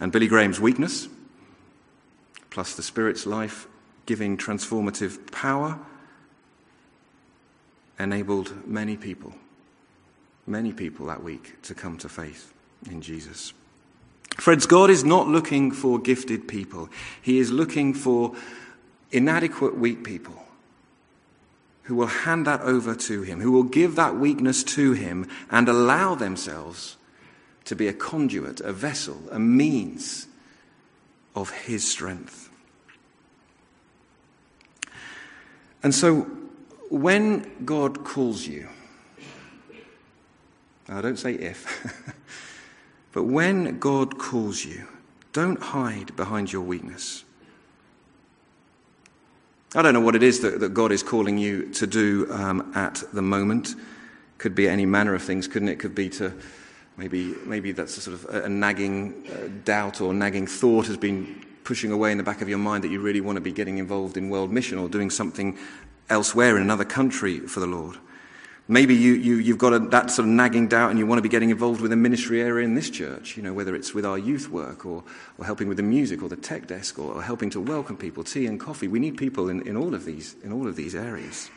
And 0.00 0.10
Billy 0.10 0.26
Graham's 0.26 0.58
weakness, 0.58 1.06
plus 2.48 2.76
the 2.76 2.82
Spirit's 2.82 3.26
life 3.26 3.68
giving 4.06 4.36
transformative 4.36 5.30
power, 5.32 5.78
enabled 7.98 8.66
many 8.66 8.96
people, 8.96 9.34
many 10.46 10.72
people 10.72 11.06
that 11.06 11.22
week 11.22 11.60
to 11.62 11.74
come 11.74 11.96
to 11.98 12.08
faith 12.08 12.52
in 12.90 13.00
Jesus. 13.00 13.52
Friends, 14.36 14.66
God 14.66 14.90
is 14.90 15.04
not 15.04 15.28
looking 15.28 15.70
for 15.70 15.98
gifted 15.98 16.48
people. 16.48 16.88
He 17.22 17.38
is 17.38 17.52
looking 17.52 17.94
for 17.94 18.34
inadequate, 19.12 19.78
weak 19.78 20.02
people 20.02 20.34
who 21.84 21.94
will 21.94 22.06
hand 22.06 22.46
that 22.46 22.60
over 22.62 22.94
to 22.94 23.22
Him, 23.22 23.40
who 23.40 23.52
will 23.52 23.62
give 23.62 23.94
that 23.96 24.16
weakness 24.16 24.64
to 24.64 24.92
Him 24.92 25.28
and 25.50 25.68
allow 25.68 26.14
themselves 26.14 26.96
to 27.66 27.76
be 27.76 27.88
a 27.88 27.92
conduit, 27.92 28.60
a 28.60 28.72
vessel, 28.72 29.22
a 29.30 29.38
means 29.38 30.26
of 31.34 31.50
His 31.50 31.88
strength. 31.88 32.43
And 35.84 35.94
so, 35.94 36.22
when 36.88 37.64
God 37.66 38.04
calls 38.04 38.46
you, 38.46 38.68
I 40.88 41.02
don't 41.02 41.18
say 41.18 41.34
if, 41.34 42.14
but 43.12 43.24
when 43.24 43.78
God 43.78 44.18
calls 44.18 44.64
you, 44.64 44.88
don't 45.34 45.60
hide 45.60 46.16
behind 46.16 46.50
your 46.50 46.62
weakness. 46.62 47.24
I 49.74 49.82
don't 49.82 49.92
know 49.92 50.00
what 50.00 50.16
it 50.16 50.22
is 50.22 50.40
that, 50.40 50.60
that 50.60 50.72
God 50.72 50.90
is 50.90 51.02
calling 51.02 51.36
you 51.36 51.70
to 51.74 51.86
do 51.86 52.28
um, 52.30 52.72
at 52.74 53.02
the 53.12 53.22
moment. 53.22 53.74
Could 54.38 54.54
be 54.54 54.68
any 54.68 54.86
manner 54.86 55.14
of 55.14 55.22
things, 55.22 55.46
couldn't 55.46 55.68
it? 55.68 55.78
Could 55.78 55.94
be 55.94 56.08
to 56.10 56.32
maybe 56.96 57.34
maybe 57.44 57.72
that's 57.72 57.98
a 57.98 58.00
sort 58.00 58.14
of 58.14 58.34
a, 58.34 58.44
a 58.44 58.48
nagging 58.48 59.26
uh, 59.28 59.48
doubt 59.64 60.00
or 60.00 60.14
nagging 60.14 60.46
thought 60.46 60.86
has 60.86 60.96
been 60.96 61.43
pushing 61.64 61.90
away 61.90 62.12
in 62.12 62.18
the 62.18 62.24
back 62.24 62.42
of 62.42 62.48
your 62.48 62.58
mind 62.58 62.84
that 62.84 62.90
you 62.90 63.00
really 63.00 63.20
want 63.20 63.36
to 63.36 63.40
be 63.40 63.52
getting 63.52 63.78
involved 63.78 64.16
in 64.16 64.28
world 64.28 64.52
mission 64.52 64.78
or 64.78 64.88
doing 64.88 65.10
something 65.10 65.58
elsewhere 66.08 66.56
in 66.56 66.62
another 66.62 66.84
country 66.84 67.40
for 67.40 67.60
the 67.60 67.66
Lord. 67.66 67.96
Maybe 68.66 68.94
you, 68.94 69.12
you, 69.12 69.36
you've 69.36 69.58
got 69.58 69.74
a, 69.74 69.78
that 69.78 70.10
sort 70.10 70.26
of 70.26 70.32
nagging 70.32 70.68
doubt 70.68 70.88
and 70.88 70.98
you 70.98 71.06
want 71.06 71.18
to 71.18 71.22
be 71.22 71.28
getting 71.28 71.50
involved 71.50 71.82
with 71.82 71.92
a 71.92 71.96
ministry 71.96 72.40
area 72.40 72.64
in 72.64 72.74
this 72.74 72.88
church, 72.88 73.36
you 73.36 73.42
know, 73.42 73.52
whether 73.52 73.74
it's 73.74 73.92
with 73.92 74.06
our 74.06 74.16
youth 74.16 74.48
work 74.48 74.86
or, 74.86 75.04
or 75.36 75.44
helping 75.44 75.68
with 75.68 75.76
the 75.76 75.82
music 75.82 76.22
or 76.22 76.30
the 76.30 76.36
tech 76.36 76.66
desk 76.66 76.98
or, 76.98 77.12
or 77.12 77.22
helping 77.22 77.50
to 77.50 77.60
welcome 77.60 77.96
people, 77.96 78.24
tea 78.24 78.46
and 78.46 78.58
coffee. 78.58 78.88
We 78.88 79.00
need 79.00 79.18
people 79.18 79.50
in, 79.50 79.66
in, 79.68 79.76
all, 79.76 79.94
of 79.94 80.06
these, 80.06 80.34
in 80.42 80.50
all 80.50 80.66
of 80.66 80.76
these 80.76 80.94
areas. 80.94 81.50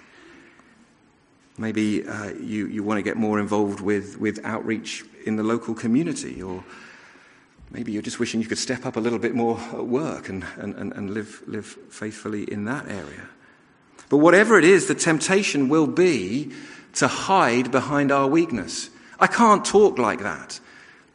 Maybe 1.58 2.06
uh, 2.06 2.34
you, 2.34 2.68
you 2.68 2.84
want 2.84 2.98
to 2.98 3.02
get 3.02 3.16
more 3.16 3.40
involved 3.40 3.80
with, 3.80 4.20
with 4.20 4.44
outreach 4.44 5.06
in 5.26 5.38
the 5.38 5.44
local 5.44 5.74
community, 5.74 6.42
or 6.44 6.64
maybe 7.72 7.92
you're 7.92 8.02
just 8.02 8.20
wishing 8.20 8.42
you 8.42 8.48
could 8.48 8.58
step 8.58 8.86
up 8.86 8.96
a 8.96 9.00
little 9.00 9.20
bit 9.20 9.36
more 9.36 9.60
at 9.74 9.86
work 9.86 10.30
and, 10.30 10.46
and, 10.58 10.76
and 10.76 10.94
and 10.94 11.14
live, 11.14 11.42
live 11.48 11.66
faithfully 11.90 12.44
in 12.44 12.66
that 12.66 12.88
area. 12.88 13.28
But 14.10 14.18
whatever 14.18 14.58
it 14.58 14.64
is, 14.64 14.88
the 14.88 14.96
temptation 14.96 15.70
will 15.70 15.88
be 15.88 16.52
to 16.94 17.08
hide 17.08 17.72
behind 17.72 18.12
our 18.12 18.28
weakness. 18.28 18.90
I 19.20 19.28
can't 19.28 19.66
talk 19.66 19.98
like 19.98 20.20
that. 20.20 20.60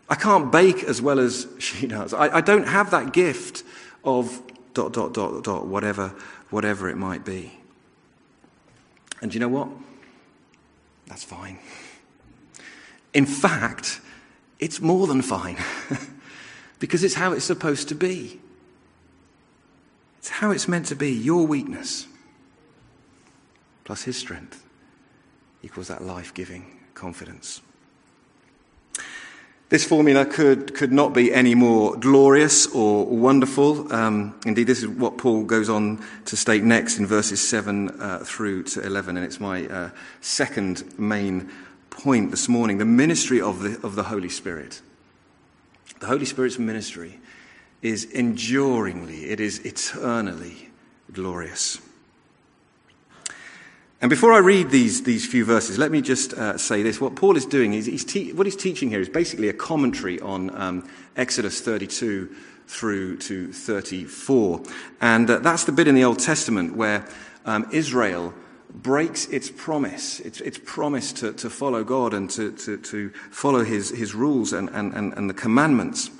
I 0.08 0.14
can't 0.14 0.52
bake 0.52 0.84
as 0.84 1.00
well 1.00 1.18
as 1.18 1.46
she 1.58 1.86
does. 1.98 2.12
I, 2.12 2.36
I 2.36 2.40
don't 2.40 2.66
have 2.66 2.90
that 2.90 3.12
gift 3.12 3.64
of 4.04 4.42
dot, 4.74 4.92
dot, 4.92 5.14
dot, 5.14 5.42
dot, 5.44 5.66
whatever, 5.66 6.14
whatever 6.50 6.88
it 6.88 6.96
might 6.96 7.24
be. 7.24 7.52
And 9.22 9.32
you 9.32 9.40
know 9.40 9.48
what? 9.48 9.68
That's 11.06 11.24
fine. 11.24 11.58
In 13.14 13.26
fact, 13.26 14.00
it's 14.58 14.80
more 14.80 15.06
than 15.06 15.22
fine 15.22 15.56
because 16.82 17.04
it's 17.04 17.14
how 17.14 17.30
it's 17.30 17.44
supposed 17.44 17.88
to 17.88 17.94
be. 17.94 18.40
It's 20.18 20.30
how 20.30 20.50
it's 20.50 20.66
meant 20.66 20.86
to 20.86 20.96
be 20.96 21.12
your 21.12 21.46
weakness 21.46 22.08
plus 23.84 24.02
his 24.02 24.16
strength 24.16 24.66
equals 25.62 25.86
that 25.86 26.02
life 26.02 26.34
giving 26.34 26.80
confidence. 26.94 27.60
This 29.68 29.84
formula 29.84 30.26
could, 30.26 30.74
could 30.74 30.90
not 30.90 31.14
be 31.14 31.32
any 31.32 31.54
more 31.54 31.94
glorious 31.96 32.66
or 32.74 33.06
wonderful. 33.06 33.92
Um, 33.94 34.34
indeed, 34.44 34.66
this 34.66 34.82
is 34.82 34.88
what 34.88 35.18
Paul 35.18 35.44
goes 35.44 35.68
on 35.68 36.04
to 36.24 36.36
state 36.36 36.64
next 36.64 36.98
in 36.98 37.06
verses 37.06 37.40
7 37.48 37.90
uh, 37.90 38.18
through 38.24 38.64
to 38.64 38.84
11, 38.84 39.16
and 39.16 39.24
it's 39.24 39.38
my 39.38 39.68
uh, 39.68 39.90
second 40.20 40.98
main 40.98 41.48
point 41.90 42.32
this 42.32 42.48
morning 42.48 42.78
the 42.78 42.84
ministry 42.84 43.40
of 43.40 43.60
the, 43.60 43.78
of 43.86 43.94
the 43.94 44.04
Holy 44.04 44.28
Spirit. 44.28 44.82
The 46.00 46.06
Holy 46.06 46.24
Spirit's 46.24 46.58
ministry 46.58 47.20
is 47.80 48.04
enduringly, 48.04 49.30
it 49.30 49.40
is 49.40 49.58
eternally 49.60 50.70
glorious. 51.12 51.80
And 54.00 54.10
before 54.10 54.32
I 54.32 54.38
read 54.38 54.70
these, 54.70 55.04
these 55.04 55.24
few 55.24 55.44
verses, 55.44 55.78
let 55.78 55.92
me 55.92 56.00
just 56.00 56.34
uh, 56.34 56.58
say 56.58 56.82
this. 56.82 57.00
What 57.00 57.14
Paul 57.14 57.36
is 57.36 57.46
doing 57.46 57.72
is, 57.72 57.86
he's 57.86 58.04
te- 58.04 58.32
what 58.32 58.46
he's 58.46 58.56
teaching 58.56 58.90
here 58.90 59.00
is 59.00 59.08
basically 59.08 59.48
a 59.48 59.52
commentary 59.52 60.18
on 60.20 60.50
um, 60.60 60.88
Exodus 61.16 61.60
32 61.60 62.34
through 62.66 63.18
to 63.18 63.52
34. 63.52 64.62
And 65.00 65.30
uh, 65.30 65.38
that's 65.38 65.64
the 65.64 65.72
bit 65.72 65.86
in 65.86 65.94
the 65.94 66.02
Old 66.02 66.18
Testament 66.18 66.74
where 66.74 67.06
um, 67.44 67.68
Israel 67.70 68.34
breaks 68.74 69.26
its 69.26 69.50
promise, 69.50 70.20
its, 70.20 70.40
its 70.40 70.58
promise 70.64 71.12
to, 71.12 71.32
to 71.34 71.50
follow 71.50 71.84
God 71.84 72.14
and 72.14 72.30
to, 72.30 72.52
to, 72.52 72.78
to 72.78 73.10
follow 73.30 73.64
his, 73.64 73.90
his 73.90 74.14
rules 74.14 74.52
and, 74.52 74.68
and, 74.70 74.92
and, 74.94 75.12
and 75.14 75.28
the 75.28 75.34
commandments. 75.34 76.10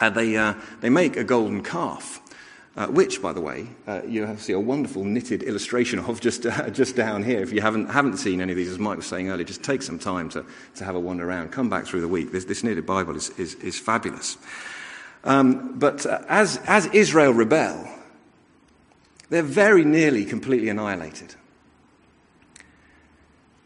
And 0.00 0.14
they, 0.14 0.36
uh, 0.36 0.54
they 0.80 0.90
make 0.90 1.16
a 1.16 1.24
golden 1.24 1.62
calf. 1.62 2.18
Uh, 2.74 2.86
which, 2.86 3.20
by 3.20 3.34
the 3.34 3.40
way, 3.40 3.68
uh, 3.86 4.00
you 4.08 4.24
have 4.24 4.40
see 4.40 4.54
a 4.54 4.58
wonderful 4.58 5.04
knitted 5.04 5.42
illustration 5.42 5.98
of 5.98 6.22
just, 6.22 6.46
uh, 6.46 6.70
just 6.70 6.96
down 6.96 7.22
here. 7.22 7.42
If 7.42 7.52
you 7.52 7.60
haven't, 7.60 7.88
haven't 7.90 8.16
seen 8.16 8.40
any 8.40 8.52
of 8.52 8.56
these, 8.56 8.70
as 8.70 8.78
Mike 8.78 8.96
was 8.96 9.06
saying 9.06 9.28
earlier, 9.28 9.44
just 9.44 9.62
take 9.62 9.82
some 9.82 9.98
time 9.98 10.30
to, 10.30 10.46
to 10.76 10.84
have 10.84 10.94
a 10.94 11.00
wander 11.00 11.28
around. 11.28 11.52
Come 11.52 11.68
back 11.68 11.84
through 11.84 12.00
the 12.00 12.08
week. 12.08 12.32
This, 12.32 12.46
this 12.46 12.64
knitted 12.64 12.86
Bible 12.86 13.14
is, 13.14 13.28
is, 13.38 13.56
is 13.56 13.78
fabulous. 13.78 14.38
Um, 15.22 15.78
but 15.78 16.06
uh, 16.06 16.22
as, 16.30 16.58
as 16.66 16.86
Israel 16.86 17.34
rebel, 17.34 17.86
they're 19.28 19.42
very 19.42 19.84
nearly 19.84 20.24
completely 20.24 20.70
annihilated. 20.70 21.34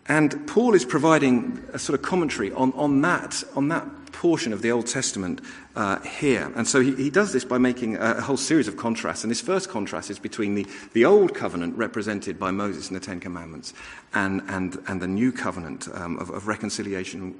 And 0.08 0.46
Paul 0.46 0.74
is 0.74 0.84
providing 0.84 1.64
a 1.72 1.78
sort 1.78 1.98
of 1.98 2.04
commentary 2.04 2.52
on, 2.52 2.72
on, 2.74 3.00
that, 3.02 3.42
on 3.56 3.68
that 3.68 4.12
portion 4.12 4.52
of 4.52 4.62
the 4.62 4.70
Old 4.70 4.86
Testament 4.86 5.40
uh, 5.74 6.00
here. 6.00 6.50
And 6.54 6.66
so 6.66 6.80
he, 6.80 6.94
he, 6.94 7.10
does 7.10 7.32
this 7.32 7.44
by 7.44 7.58
making 7.58 7.96
a, 7.96 8.16
a, 8.16 8.20
whole 8.20 8.36
series 8.36 8.68
of 8.68 8.76
contrasts. 8.76 9.24
And 9.24 9.30
this 9.30 9.40
first 9.40 9.68
contrast 9.68 10.10
is 10.10 10.18
between 10.18 10.54
the, 10.54 10.66
the 10.92 11.04
Old 11.04 11.34
Covenant, 11.34 11.76
represented 11.76 12.38
by 12.38 12.50
Moses 12.50 12.88
and 12.88 12.96
the 12.96 13.04
Ten 13.04 13.20
Commandments, 13.20 13.74
and, 14.14 14.42
and, 14.48 14.82
and 14.86 15.02
the 15.02 15.08
New 15.08 15.32
Covenant 15.32 15.88
um, 15.92 16.18
of, 16.18 16.30
of 16.30 16.46
reconciliation 16.46 17.38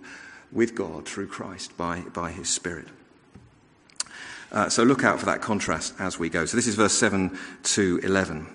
with 0.53 0.75
God 0.75 1.07
through 1.07 1.29
Christ 1.29 1.77
by, 1.77 2.01
by 2.01 2.33
his 2.33 2.49
Spirit. 2.49 2.89
Uh, 4.53 4.69
so 4.69 4.83
look 4.83 5.05
out 5.05 5.19
for 5.19 5.27
that 5.27 5.43
contrast 5.43 5.95
as 5.99 6.19
we 6.19 6.29
go. 6.29 6.45
So 6.47 6.57
this 6.57 6.67
is 6.67 6.75
verse 6.75 6.93
7 6.93 7.37
to 7.63 8.01
11. 8.03 8.47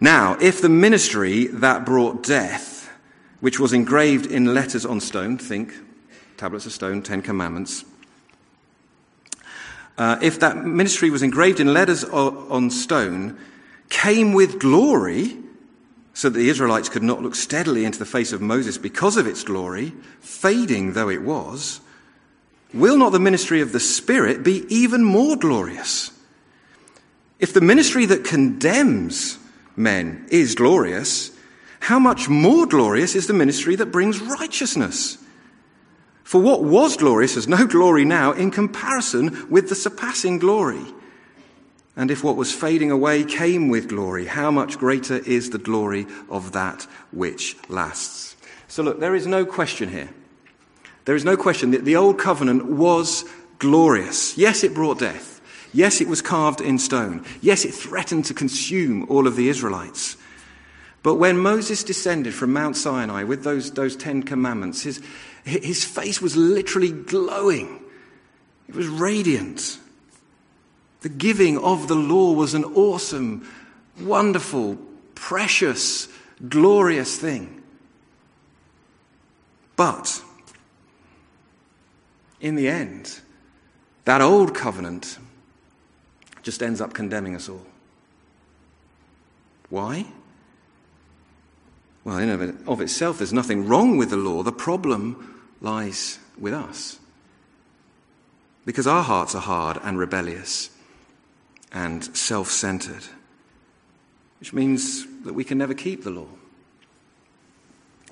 Now, 0.00 0.36
if 0.40 0.60
the 0.60 0.68
ministry 0.68 1.46
that 1.46 1.86
brought 1.86 2.22
death, 2.22 2.81
which 3.42 3.58
was 3.58 3.72
engraved 3.72 4.26
in 4.26 4.54
letters 4.54 4.86
on 4.86 5.00
stone, 5.00 5.36
think 5.36 5.74
tablets 6.36 6.64
of 6.64 6.72
stone, 6.72 7.02
Ten 7.02 7.20
Commandments. 7.20 7.84
Uh, 9.98 10.16
if 10.22 10.38
that 10.38 10.64
ministry 10.64 11.10
was 11.10 11.24
engraved 11.24 11.58
in 11.58 11.74
letters 11.74 12.04
on 12.04 12.70
stone, 12.70 13.36
came 13.88 14.32
with 14.32 14.60
glory, 14.60 15.36
so 16.14 16.28
that 16.28 16.38
the 16.38 16.50
Israelites 16.50 16.88
could 16.88 17.02
not 17.02 17.20
look 17.20 17.34
steadily 17.34 17.84
into 17.84 17.98
the 17.98 18.06
face 18.06 18.32
of 18.32 18.40
Moses 18.40 18.78
because 18.78 19.16
of 19.16 19.26
its 19.26 19.42
glory, 19.42 19.92
fading 20.20 20.92
though 20.92 21.08
it 21.08 21.22
was, 21.22 21.80
will 22.72 22.96
not 22.96 23.10
the 23.10 23.18
ministry 23.18 23.60
of 23.60 23.72
the 23.72 23.80
Spirit 23.80 24.44
be 24.44 24.64
even 24.72 25.02
more 25.02 25.36
glorious? 25.36 26.12
If 27.40 27.52
the 27.52 27.60
ministry 27.60 28.06
that 28.06 28.24
condemns 28.24 29.36
men 29.74 30.26
is 30.30 30.54
glorious, 30.54 31.31
how 31.82 31.98
much 31.98 32.28
more 32.28 32.64
glorious 32.64 33.16
is 33.16 33.26
the 33.26 33.32
ministry 33.32 33.74
that 33.74 33.90
brings 33.90 34.20
righteousness? 34.20 35.18
For 36.22 36.40
what 36.40 36.62
was 36.62 36.96
glorious 36.96 37.34
has 37.34 37.48
no 37.48 37.66
glory 37.66 38.04
now 38.04 38.30
in 38.30 38.52
comparison 38.52 39.50
with 39.50 39.68
the 39.68 39.74
surpassing 39.74 40.38
glory. 40.38 40.84
And 41.96 42.12
if 42.12 42.22
what 42.22 42.36
was 42.36 42.54
fading 42.54 42.92
away 42.92 43.24
came 43.24 43.68
with 43.68 43.88
glory, 43.88 44.26
how 44.26 44.52
much 44.52 44.78
greater 44.78 45.16
is 45.16 45.50
the 45.50 45.58
glory 45.58 46.06
of 46.30 46.52
that 46.52 46.86
which 47.10 47.56
lasts? 47.68 48.36
So, 48.68 48.84
look, 48.84 49.00
there 49.00 49.16
is 49.16 49.26
no 49.26 49.44
question 49.44 49.88
here. 49.88 50.10
There 51.04 51.16
is 51.16 51.24
no 51.24 51.36
question 51.36 51.72
that 51.72 51.84
the 51.84 51.96
old 51.96 52.16
covenant 52.16 52.66
was 52.66 53.24
glorious. 53.58 54.38
Yes, 54.38 54.62
it 54.62 54.72
brought 54.72 55.00
death. 55.00 55.40
Yes, 55.74 56.00
it 56.00 56.06
was 56.06 56.22
carved 56.22 56.60
in 56.60 56.78
stone. 56.78 57.24
Yes, 57.40 57.64
it 57.64 57.74
threatened 57.74 58.26
to 58.26 58.34
consume 58.34 59.04
all 59.10 59.26
of 59.26 59.34
the 59.34 59.48
Israelites. 59.48 60.16
But 61.02 61.16
when 61.16 61.38
Moses 61.38 61.82
descended 61.82 62.32
from 62.32 62.52
Mount 62.52 62.76
Sinai 62.76 63.24
with 63.24 63.42
those, 63.42 63.72
those 63.72 63.96
Ten 63.96 64.22
Commandments, 64.22 64.82
his, 64.82 65.00
his 65.44 65.84
face 65.84 66.22
was 66.22 66.36
literally 66.36 66.92
glowing, 66.92 67.82
it 68.68 68.74
was 68.74 68.86
radiant. 68.86 69.78
The 71.00 71.08
giving 71.08 71.58
of 71.58 71.88
the 71.88 71.96
law 71.96 72.32
was 72.32 72.54
an 72.54 72.64
awesome, 72.64 73.48
wonderful, 74.00 74.78
precious, 75.16 76.06
glorious 76.48 77.16
thing. 77.18 77.62
But 79.74 80.22
in 82.40 82.54
the 82.54 82.68
end, 82.68 83.18
that 84.04 84.20
old 84.20 84.54
covenant 84.54 85.18
just 86.42 86.62
ends 86.62 86.80
up 86.80 86.92
condemning 86.94 87.34
us 87.34 87.48
all. 87.48 87.66
Why? 89.68 90.06
Well, 92.04 92.18
in 92.18 92.30
of, 92.30 92.68
of 92.68 92.80
itself, 92.80 93.18
there's 93.18 93.32
nothing 93.32 93.66
wrong 93.66 93.96
with 93.96 94.10
the 94.10 94.16
law. 94.16 94.42
The 94.42 94.52
problem 94.52 95.40
lies 95.60 96.18
with 96.38 96.52
us. 96.52 96.98
Because 98.64 98.86
our 98.86 99.02
hearts 99.02 99.34
are 99.34 99.40
hard 99.40 99.78
and 99.82 99.98
rebellious 99.98 100.70
and 101.72 102.04
self 102.16 102.50
centered, 102.50 103.04
which 104.40 104.52
means 104.52 105.06
that 105.24 105.32
we 105.32 105.44
can 105.44 105.58
never 105.58 105.74
keep 105.74 106.04
the 106.04 106.10
law. 106.10 106.28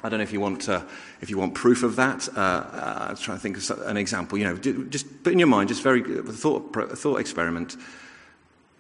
I 0.03 0.09
don't 0.09 0.19
know 0.19 0.25
if 0.25 0.33
you 0.33 0.41
want, 0.41 0.69
uh, 0.69 0.83
if 1.21 1.29
you 1.29 1.37
want 1.39 1.55
proof 1.55 1.83
of 1.83 1.97
that. 1.97 2.29
Uh, 2.35 2.41
uh, 2.41 3.07
I 3.09 3.11
was 3.11 3.21
trying 3.21 3.37
to 3.37 3.43
think 3.43 3.59
of 3.59 3.87
an 3.87 3.97
example. 3.97 4.39
You 4.39 4.45
know, 4.45 4.57
just 4.57 5.23
put 5.23 5.33
in 5.33 5.39
your 5.39 5.49
mind, 5.49 5.69
just 5.69 5.83
very 5.83 6.01
a 6.19 6.23
thought, 6.23 6.73
thought 6.99 7.21
experiment. 7.21 7.77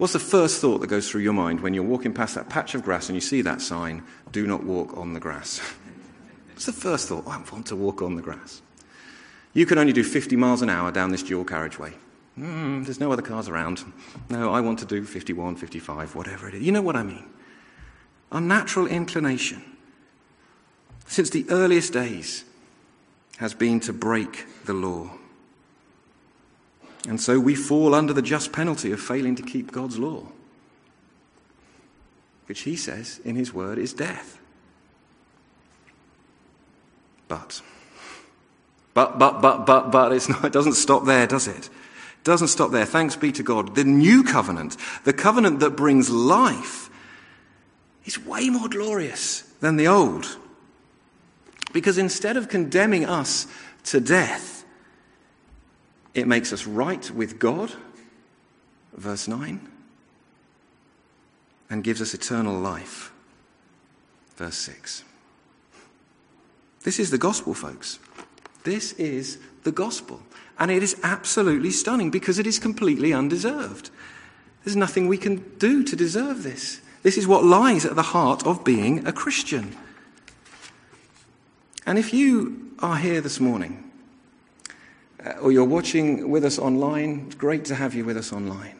What's 0.00 0.14
the 0.14 0.18
first 0.18 0.62
thought 0.62 0.80
that 0.80 0.86
goes 0.86 1.10
through 1.10 1.20
your 1.20 1.34
mind 1.34 1.60
when 1.60 1.74
you're 1.74 1.84
walking 1.84 2.14
past 2.14 2.34
that 2.34 2.48
patch 2.48 2.74
of 2.74 2.82
grass 2.82 3.10
and 3.10 3.16
you 3.16 3.20
see 3.20 3.42
that 3.42 3.60
sign, 3.60 4.02
do 4.32 4.46
not 4.46 4.64
walk 4.64 4.96
on 4.96 5.12
the 5.12 5.20
grass? 5.20 5.58
What's 6.52 6.64
the 6.64 6.72
first 6.72 7.08
thought? 7.08 7.24
Oh, 7.26 7.30
I 7.30 7.52
want 7.52 7.66
to 7.66 7.76
walk 7.76 8.00
on 8.00 8.16
the 8.16 8.22
grass. 8.22 8.62
You 9.52 9.66
can 9.66 9.76
only 9.76 9.92
do 9.92 10.02
50 10.02 10.36
miles 10.36 10.62
an 10.62 10.70
hour 10.70 10.90
down 10.90 11.10
this 11.10 11.22
dual 11.22 11.44
carriageway. 11.44 11.92
Mm, 12.38 12.86
there's 12.86 12.98
no 12.98 13.12
other 13.12 13.20
cars 13.20 13.48
around. 13.48 13.84
No, 14.30 14.54
I 14.54 14.62
want 14.62 14.78
to 14.78 14.86
do 14.86 15.04
51, 15.04 15.56
55, 15.56 16.14
whatever 16.14 16.48
it 16.48 16.54
is. 16.54 16.62
You 16.62 16.72
know 16.72 16.80
what 16.80 16.96
I 16.96 17.02
mean? 17.02 17.26
Our 18.32 18.40
natural 18.40 18.86
inclination 18.86 19.62
since 21.10 21.30
the 21.30 21.44
earliest 21.50 21.92
days, 21.92 22.44
has 23.38 23.52
been 23.52 23.80
to 23.80 23.92
break 23.92 24.46
the 24.64 24.72
law. 24.72 25.10
And 27.08 27.20
so 27.20 27.40
we 27.40 27.54
fall 27.54 27.94
under 27.94 28.12
the 28.12 28.22
just 28.22 28.52
penalty 28.52 28.92
of 28.92 29.00
failing 29.00 29.34
to 29.36 29.42
keep 29.42 29.72
God's 29.72 29.98
law, 29.98 30.26
which 32.46 32.62
he 32.62 32.76
says 32.76 33.20
in 33.24 33.36
his 33.36 33.54
word 33.54 33.78
is 33.78 33.94
death. 33.94 34.38
But, 37.28 37.62
but, 38.92 39.18
but, 39.18 39.40
but, 39.40 39.64
but, 39.64 39.90
but, 39.90 40.12
it's 40.12 40.28
not, 40.28 40.44
it 40.44 40.52
doesn't 40.52 40.74
stop 40.74 41.04
there, 41.04 41.26
does 41.26 41.46
it? 41.46 41.66
It 41.66 42.24
doesn't 42.24 42.48
stop 42.48 42.70
there. 42.70 42.84
Thanks 42.84 43.16
be 43.16 43.32
to 43.32 43.42
God. 43.42 43.76
The 43.76 43.84
new 43.84 44.24
covenant, 44.24 44.76
the 45.04 45.12
covenant 45.12 45.60
that 45.60 45.70
brings 45.70 46.10
life, 46.10 46.90
is 48.04 48.18
way 48.18 48.50
more 48.50 48.68
glorious 48.68 49.42
than 49.60 49.76
the 49.76 49.86
old. 49.86 50.36
Because 51.72 51.98
instead 51.98 52.36
of 52.36 52.48
condemning 52.48 53.04
us 53.04 53.46
to 53.84 54.00
death, 54.00 54.59
it 56.14 56.26
makes 56.26 56.52
us 56.52 56.66
right 56.66 57.10
with 57.10 57.38
God, 57.38 57.72
verse 58.94 59.28
9, 59.28 59.68
and 61.68 61.84
gives 61.84 62.02
us 62.02 62.14
eternal 62.14 62.58
life, 62.58 63.12
verse 64.36 64.56
6. 64.56 65.04
This 66.82 66.98
is 66.98 67.10
the 67.10 67.18
gospel, 67.18 67.54
folks. 67.54 67.98
This 68.64 68.92
is 68.94 69.38
the 69.62 69.72
gospel. 69.72 70.20
And 70.58 70.70
it 70.70 70.82
is 70.82 70.98
absolutely 71.02 71.70
stunning 71.70 72.10
because 72.10 72.38
it 72.38 72.46
is 72.46 72.58
completely 72.58 73.12
undeserved. 73.12 73.90
There's 74.64 74.76
nothing 74.76 75.08
we 75.08 75.18
can 75.18 75.56
do 75.58 75.82
to 75.84 75.96
deserve 75.96 76.42
this. 76.42 76.80
This 77.02 77.16
is 77.16 77.26
what 77.26 77.44
lies 77.44 77.86
at 77.86 77.96
the 77.96 78.02
heart 78.02 78.46
of 78.46 78.64
being 78.64 79.06
a 79.06 79.12
Christian. 79.12 79.74
And 81.86 81.98
if 81.98 82.12
you 82.12 82.72
are 82.80 82.96
here 82.96 83.20
this 83.20 83.40
morning, 83.40 83.89
Uh, 85.24 85.32
or 85.42 85.52
you're 85.52 85.64
watching 85.64 86.30
with 86.30 86.44
us 86.44 86.58
online, 86.58 87.28
great 87.30 87.64
to 87.66 87.74
have 87.74 87.94
you 87.94 88.04
with 88.04 88.16
us 88.16 88.32
online. 88.32 88.76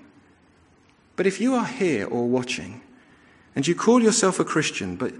But 1.17 1.27
if 1.27 1.41
you 1.41 1.55
are 1.55 1.67
here 1.67 2.07
or 2.07 2.27
watching, 2.27 2.81
and 3.55 3.67
you 3.67 3.75
call 3.75 4.03
yourself 4.03 4.41
a 4.41 4.45
Christian, 4.45 4.97
but 4.97 5.13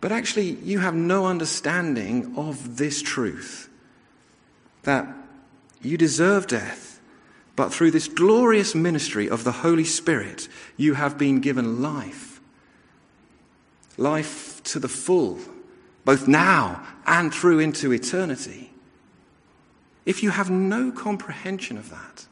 but 0.00 0.12
actually, 0.12 0.52
you 0.64 0.78
have 0.78 0.94
no 0.94 1.26
understanding 1.26 2.32
of 2.36 2.78
this 2.78 3.02
truth 3.02 3.68
that 4.82 5.06
you 5.82 5.98
deserve 5.98 6.46
death, 6.46 7.00
but 7.54 7.72
through 7.72 7.90
this 7.90 8.08
glorious 8.08 8.74
ministry 8.74 9.28
of 9.28 9.44
the 9.44 9.52
Holy 9.52 9.84
Spirit, 9.84 10.48
you 10.78 10.94
have 10.94 11.18
been 11.18 11.40
given 11.40 11.82
life. 11.82 12.40
Life 13.98 14.62
to 14.64 14.78
the 14.78 14.88
full, 14.88 15.38
both 16.06 16.26
now 16.26 16.86
and 17.06 17.32
through 17.32 17.58
into 17.58 17.92
eternity. 17.92 18.69
If 20.06 20.22
you 20.22 20.30
have 20.30 20.50
no 20.50 20.90
comprehension 20.90 21.76
of 21.76 21.90
that, 21.90 22.26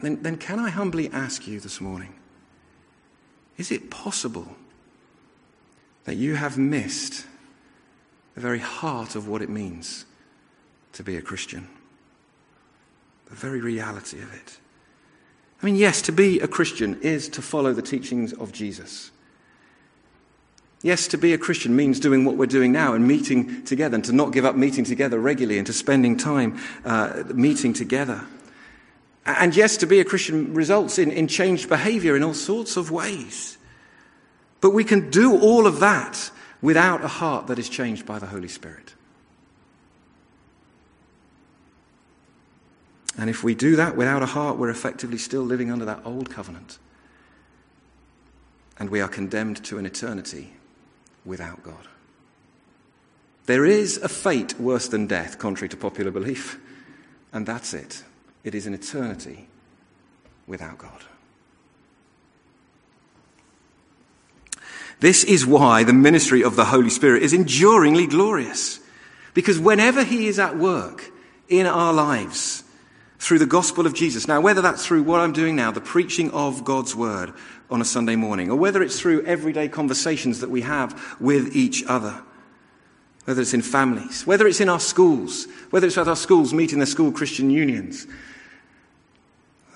then, 0.00 0.22
then 0.22 0.36
can 0.36 0.58
I 0.58 0.70
humbly 0.70 1.10
ask 1.10 1.46
you 1.46 1.60
this 1.60 1.80
morning 1.80 2.14
is 3.58 3.70
it 3.70 3.90
possible? 3.90 4.56
that 6.04 6.16
you 6.16 6.34
have 6.34 6.58
missed 6.58 7.26
the 8.34 8.40
very 8.40 8.58
heart 8.58 9.14
of 9.14 9.28
what 9.28 9.42
it 9.42 9.48
means 9.48 10.04
to 10.92 11.02
be 11.02 11.16
a 11.16 11.22
Christian. 11.22 11.68
The 13.26 13.36
very 13.36 13.60
reality 13.60 14.20
of 14.20 14.32
it. 14.34 14.58
I 15.62 15.66
mean, 15.66 15.76
yes, 15.76 16.02
to 16.02 16.12
be 16.12 16.40
a 16.40 16.48
Christian 16.48 17.00
is 17.02 17.28
to 17.30 17.42
follow 17.42 17.72
the 17.72 17.82
teachings 17.82 18.32
of 18.32 18.52
Jesus. 18.52 19.10
Yes, 20.82 21.06
to 21.08 21.16
be 21.16 21.32
a 21.32 21.38
Christian 21.38 21.76
means 21.76 22.00
doing 22.00 22.24
what 22.24 22.36
we're 22.36 22.46
doing 22.46 22.72
now 22.72 22.94
and 22.94 23.06
meeting 23.06 23.62
together, 23.62 23.94
and 23.94 24.04
to 24.04 24.12
not 24.12 24.32
give 24.32 24.44
up 24.44 24.56
meeting 24.56 24.84
together 24.84 25.18
regularly 25.18 25.58
and 25.58 25.66
to 25.68 25.72
spending 25.72 26.16
time 26.16 26.58
uh, 26.84 27.22
meeting 27.32 27.72
together. 27.72 28.24
And 29.24 29.54
yes, 29.54 29.76
to 29.78 29.86
be 29.86 30.00
a 30.00 30.04
Christian 30.04 30.52
results 30.54 30.98
in, 30.98 31.12
in 31.12 31.28
changed 31.28 31.68
behavior 31.68 32.16
in 32.16 32.24
all 32.24 32.34
sorts 32.34 32.76
of 32.76 32.90
ways. 32.90 33.56
But 34.60 34.70
we 34.70 34.82
can 34.82 35.10
do 35.10 35.38
all 35.40 35.68
of 35.68 35.78
that 35.78 36.32
without 36.60 37.04
a 37.04 37.08
heart 37.08 37.46
that 37.46 37.60
is 37.60 37.68
changed 37.68 38.04
by 38.04 38.18
the 38.18 38.26
Holy 38.26 38.48
Spirit. 38.48 38.94
And 43.16 43.30
if 43.30 43.44
we 43.44 43.54
do 43.54 43.76
that 43.76 43.96
without 43.96 44.22
a 44.22 44.26
heart, 44.26 44.58
we're 44.58 44.70
effectively 44.70 45.18
still 45.18 45.42
living 45.42 45.70
under 45.70 45.84
that 45.84 46.00
old 46.04 46.28
covenant. 46.28 46.78
And 48.78 48.90
we 48.90 49.00
are 49.00 49.08
condemned 49.08 49.62
to 49.64 49.78
an 49.78 49.86
eternity 49.86 50.54
without 51.24 51.62
God. 51.62 51.88
There 53.46 53.64
is 53.64 53.96
a 53.98 54.08
fate 54.08 54.58
worse 54.58 54.88
than 54.88 55.06
death, 55.06 55.38
contrary 55.38 55.68
to 55.70 55.76
popular 55.76 56.10
belief, 56.10 56.58
and 57.32 57.46
that's 57.46 57.74
it. 57.74 58.04
It 58.44 58.54
is 58.54 58.66
an 58.66 58.74
eternity 58.74 59.48
without 60.46 60.78
God. 60.78 61.04
This 65.00 65.24
is 65.24 65.44
why 65.44 65.82
the 65.82 65.92
ministry 65.92 66.44
of 66.44 66.54
the 66.54 66.66
Holy 66.66 66.90
Spirit 66.90 67.24
is 67.24 67.32
enduringly 67.32 68.06
glorious. 68.06 68.78
Because 69.34 69.58
whenever 69.58 70.04
He 70.04 70.28
is 70.28 70.38
at 70.38 70.56
work 70.56 71.10
in 71.48 71.66
our 71.66 71.92
lives, 71.92 72.62
through 73.22 73.38
the 73.38 73.46
gospel 73.46 73.86
of 73.86 73.94
Jesus. 73.94 74.26
Now, 74.26 74.40
whether 74.40 74.60
that's 74.60 74.84
through 74.84 75.04
what 75.04 75.20
I'm 75.20 75.32
doing 75.32 75.54
now, 75.54 75.70
the 75.70 75.80
preaching 75.80 76.28
of 76.32 76.64
God's 76.64 76.96
word 76.96 77.32
on 77.70 77.80
a 77.80 77.84
Sunday 77.84 78.16
morning, 78.16 78.50
or 78.50 78.56
whether 78.56 78.82
it's 78.82 78.98
through 78.98 79.24
everyday 79.24 79.68
conversations 79.68 80.40
that 80.40 80.50
we 80.50 80.62
have 80.62 81.16
with 81.20 81.54
each 81.54 81.84
other, 81.86 82.20
whether 83.24 83.40
it's 83.40 83.54
in 83.54 83.62
families, 83.62 84.26
whether 84.26 84.44
it's 84.48 84.60
in 84.60 84.68
our 84.68 84.80
schools, 84.80 85.46
whether 85.70 85.86
it's 85.86 85.96
at 85.96 86.08
our 86.08 86.16
schools 86.16 86.52
meeting 86.52 86.80
the 86.80 86.86
school 86.86 87.12
Christian 87.12 87.48
unions, 87.48 88.08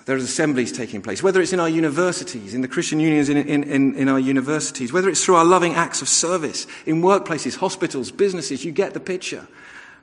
there 0.06 0.16
are 0.16 0.18
assemblies 0.18 0.72
taking 0.72 1.00
place, 1.00 1.22
whether 1.22 1.40
it's 1.40 1.52
in 1.52 1.60
our 1.60 1.68
universities, 1.68 2.52
in 2.52 2.62
the 2.62 2.68
Christian 2.68 2.98
unions 2.98 3.28
in, 3.28 3.36
in, 3.36 3.62
in, 3.62 3.94
in, 3.94 4.08
our 4.08 4.18
universities, 4.18 4.92
whether 4.92 5.08
it's 5.08 5.24
through 5.24 5.36
our 5.36 5.44
loving 5.44 5.74
acts 5.74 6.02
of 6.02 6.08
service, 6.08 6.66
in 6.84 7.00
workplaces, 7.00 7.56
hospitals, 7.56 8.10
businesses, 8.10 8.64
you 8.64 8.72
get 8.72 8.92
the 8.92 9.00
picture. 9.00 9.46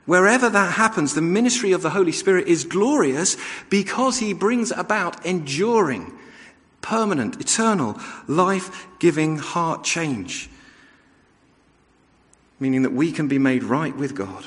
Wherever 0.06 0.50
that 0.50 0.74
happens, 0.74 1.14
the 1.14 1.22
ministry 1.22 1.72
of 1.72 1.82
the 1.82 1.90
Holy 1.90 2.12
Spirit 2.12 2.46
is 2.46 2.64
glorious 2.64 3.36
because 3.70 4.18
he 4.18 4.34
brings 4.34 4.70
about 4.70 5.24
enduring, 5.24 6.12
permanent, 6.82 7.40
eternal, 7.40 7.98
life 8.26 8.86
giving 8.98 9.38
heart 9.38 9.82
change. 9.82 10.50
Meaning 12.60 12.82
that 12.82 12.92
we 12.92 13.12
can 13.12 13.28
be 13.28 13.38
made 13.38 13.64
right 13.64 13.96
with 13.96 14.14
God 14.14 14.44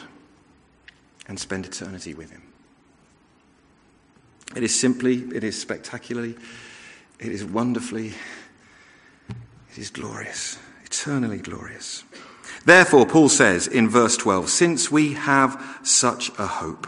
and 1.27 1.39
spend 1.39 1.65
eternity 1.65 2.13
with 2.13 2.31
him. 2.31 2.43
It 4.55 4.63
is 4.63 4.79
simply, 4.79 5.23
it 5.35 5.43
is 5.43 5.59
spectacularly, 5.59 6.35
it 7.19 7.31
is 7.31 7.43
wonderfully, 7.43 8.13
it 9.71 9.77
is 9.77 9.89
glorious, 9.89 10.57
eternally 10.85 11.39
glorious. 11.39 12.03
Therefore, 12.67 13.05
Paul 13.05 13.29
says 13.29 13.65
in 13.65 13.87
verse 13.87 14.17
12, 14.17 14.49
since 14.49 14.91
we 14.91 15.13
have 15.13 15.79
such 15.83 16.37
a 16.37 16.45
hope, 16.45 16.85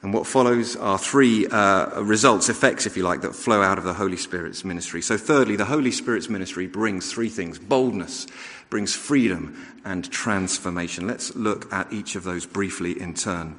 and 0.00 0.14
what 0.14 0.28
follows 0.28 0.76
are 0.76 0.96
three 0.96 1.44
uh, 1.48 2.00
results, 2.02 2.48
effects, 2.48 2.86
if 2.86 2.96
you 2.96 3.02
like, 3.02 3.22
that 3.22 3.34
flow 3.34 3.62
out 3.62 3.78
of 3.78 3.84
the 3.84 3.94
Holy 3.94 4.16
Spirit's 4.16 4.64
ministry. 4.64 5.02
So, 5.02 5.18
thirdly, 5.18 5.56
the 5.56 5.64
Holy 5.64 5.90
Spirit's 5.90 6.28
ministry 6.28 6.68
brings 6.68 7.12
three 7.12 7.28
things 7.28 7.58
boldness, 7.58 8.28
brings 8.70 8.94
freedom, 8.94 9.60
and 9.84 10.08
transformation. 10.08 11.08
Let's 11.08 11.34
look 11.34 11.72
at 11.72 11.92
each 11.92 12.14
of 12.14 12.22
those 12.22 12.46
briefly 12.46 13.00
in 13.00 13.14
turn. 13.14 13.58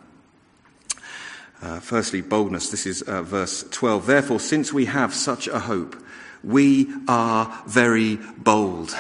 Uh, 1.62 1.82
firstly, 1.82 2.22
boldness. 2.22 2.70
This 2.70 2.86
is 2.86 3.02
uh, 3.02 3.22
verse 3.22 3.66
12. 3.70 4.06
Therefore, 4.06 4.40
since 4.40 4.72
we 4.72 4.86
have 4.86 5.14
such 5.14 5.50
a 5.50 5.60
hope, 5.60 6.02
we 6.48 6.88
are 7.08 7.62
very 7.68 8.16
bold 8.38 8.96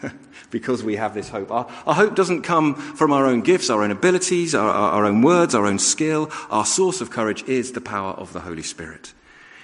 because 0.50 0.84
we 0.84 0.96
have 0.96 1.14
this 1.14 1.30
hope. 1.30 1.50
Our, 1.50 1.66
our, 1.86 1.94
hope 1.94 2.14
doesn't 2.14 2.42
come 2.42 2.74
from 2.74 3.12
our 3.12 3.24
own 3.26 3.40
gifts, 3.40 3.70
our 3.70 3.82
own 3.82 3.90
abilities, 3.90 4.54
our, 4.54 4.68
our 4.68 5.06
own 5.06 5.22
words, 5.22 5.54
our 5.54 5.66
own 5.66 5.78
skill. 5.78 6.30
Our 6.50 6.66
source 6.66 7.00
of 7.00 7.10
courage 7.10 7.42
is 7.44 7.72
the 7.72 7.80
power 7.80 8.12
of 8.12 8.32
the 8.32 8.40
Holy 8.40 8.62
Spirit. 8.62 9.14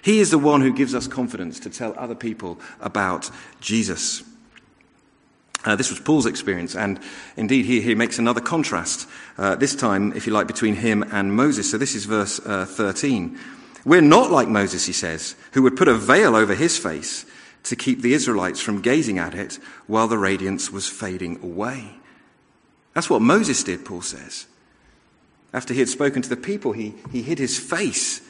He 0.00 0.20
is 0.20 0.30
the 0.30 0.38
one 0.38 0.62
who 0.62 0.72
gives 0.72 0.94
us 0.94 1.06
confidence 1.06 1.60
to 1.60 1.70
tell 1.70 1.94
other 1.98 2.14
people 2.14 2.58
about 2.80 3.30
Jesus. 3.60 4.22
Uh, 5.64 5.74
this 5.74 5.90
was 5.90 5.98
Paul's 5.98 6.26
experience, 6.26 6.76
and 6.76 7.00
indeed 7.36 7.66
he, 7.66 7.80
he 7.80 7.96
makes 7.96 8.18
another 8.20 8.40
contrast, 8.40 9.08
uh, 9.36 9.56
this 9.56 9.74
time, 9.74 10.12
if 10.12 10.26
you 10.26 10.32
like, 10.32 10.46
between 10.46 10.76
him 10.76 11.02
and 11.10 11.34
Moses. 11.34 11.68
So 11.68 11.76
this 11.76 11.96
is 11.96 12.04
verse 12.04 12.38
uh, 12.46 12.66
13. 12.66 13.36
We're 13.86 14.00
not 14.00 14.32
like 14.32 14.48
Moses, 14.48 14.84
he 14.84 14.92
says, 14.92 15.36
who 15.52 15.62
would 15.62 15.76
put 15.76 15.86
a 15.86 15.94
veil 15.94 16.34
over 16.34 16.56
his 16.56 16.76
face 16.76 17.24
to 17.62 17.76
keep 17.76 18.02
the 18.02 18.14
Israelites 18.14 18.60
from 18.60 18.82
gazing 18.82 19.20
at 19.20 19.32
it 19.32 19.60
while 19.86 20.08
the 20.08 20.18
radiance 20.18 20.72
was 20.72 20.88
fading 20.88 21.40
away. 21.40 21.94
That's 22.94 23.08
what 23.08 23.22
Moses 23.22 23.62
did, 23.62 23.84
Paul 23.84 24.02
says. 24.02 24.48
After 25.52 25.72
he 25.72 25.78
had 25.78 25.88
spoken 25.88 26.20
to 26.20 26.28
the 26.28 26.36
people, 26.36 26.72
he, 26.72 26.94
he 27.12 27.22
hid 27.22 27.38
his 27.38 27.60
face, 27.60 28.20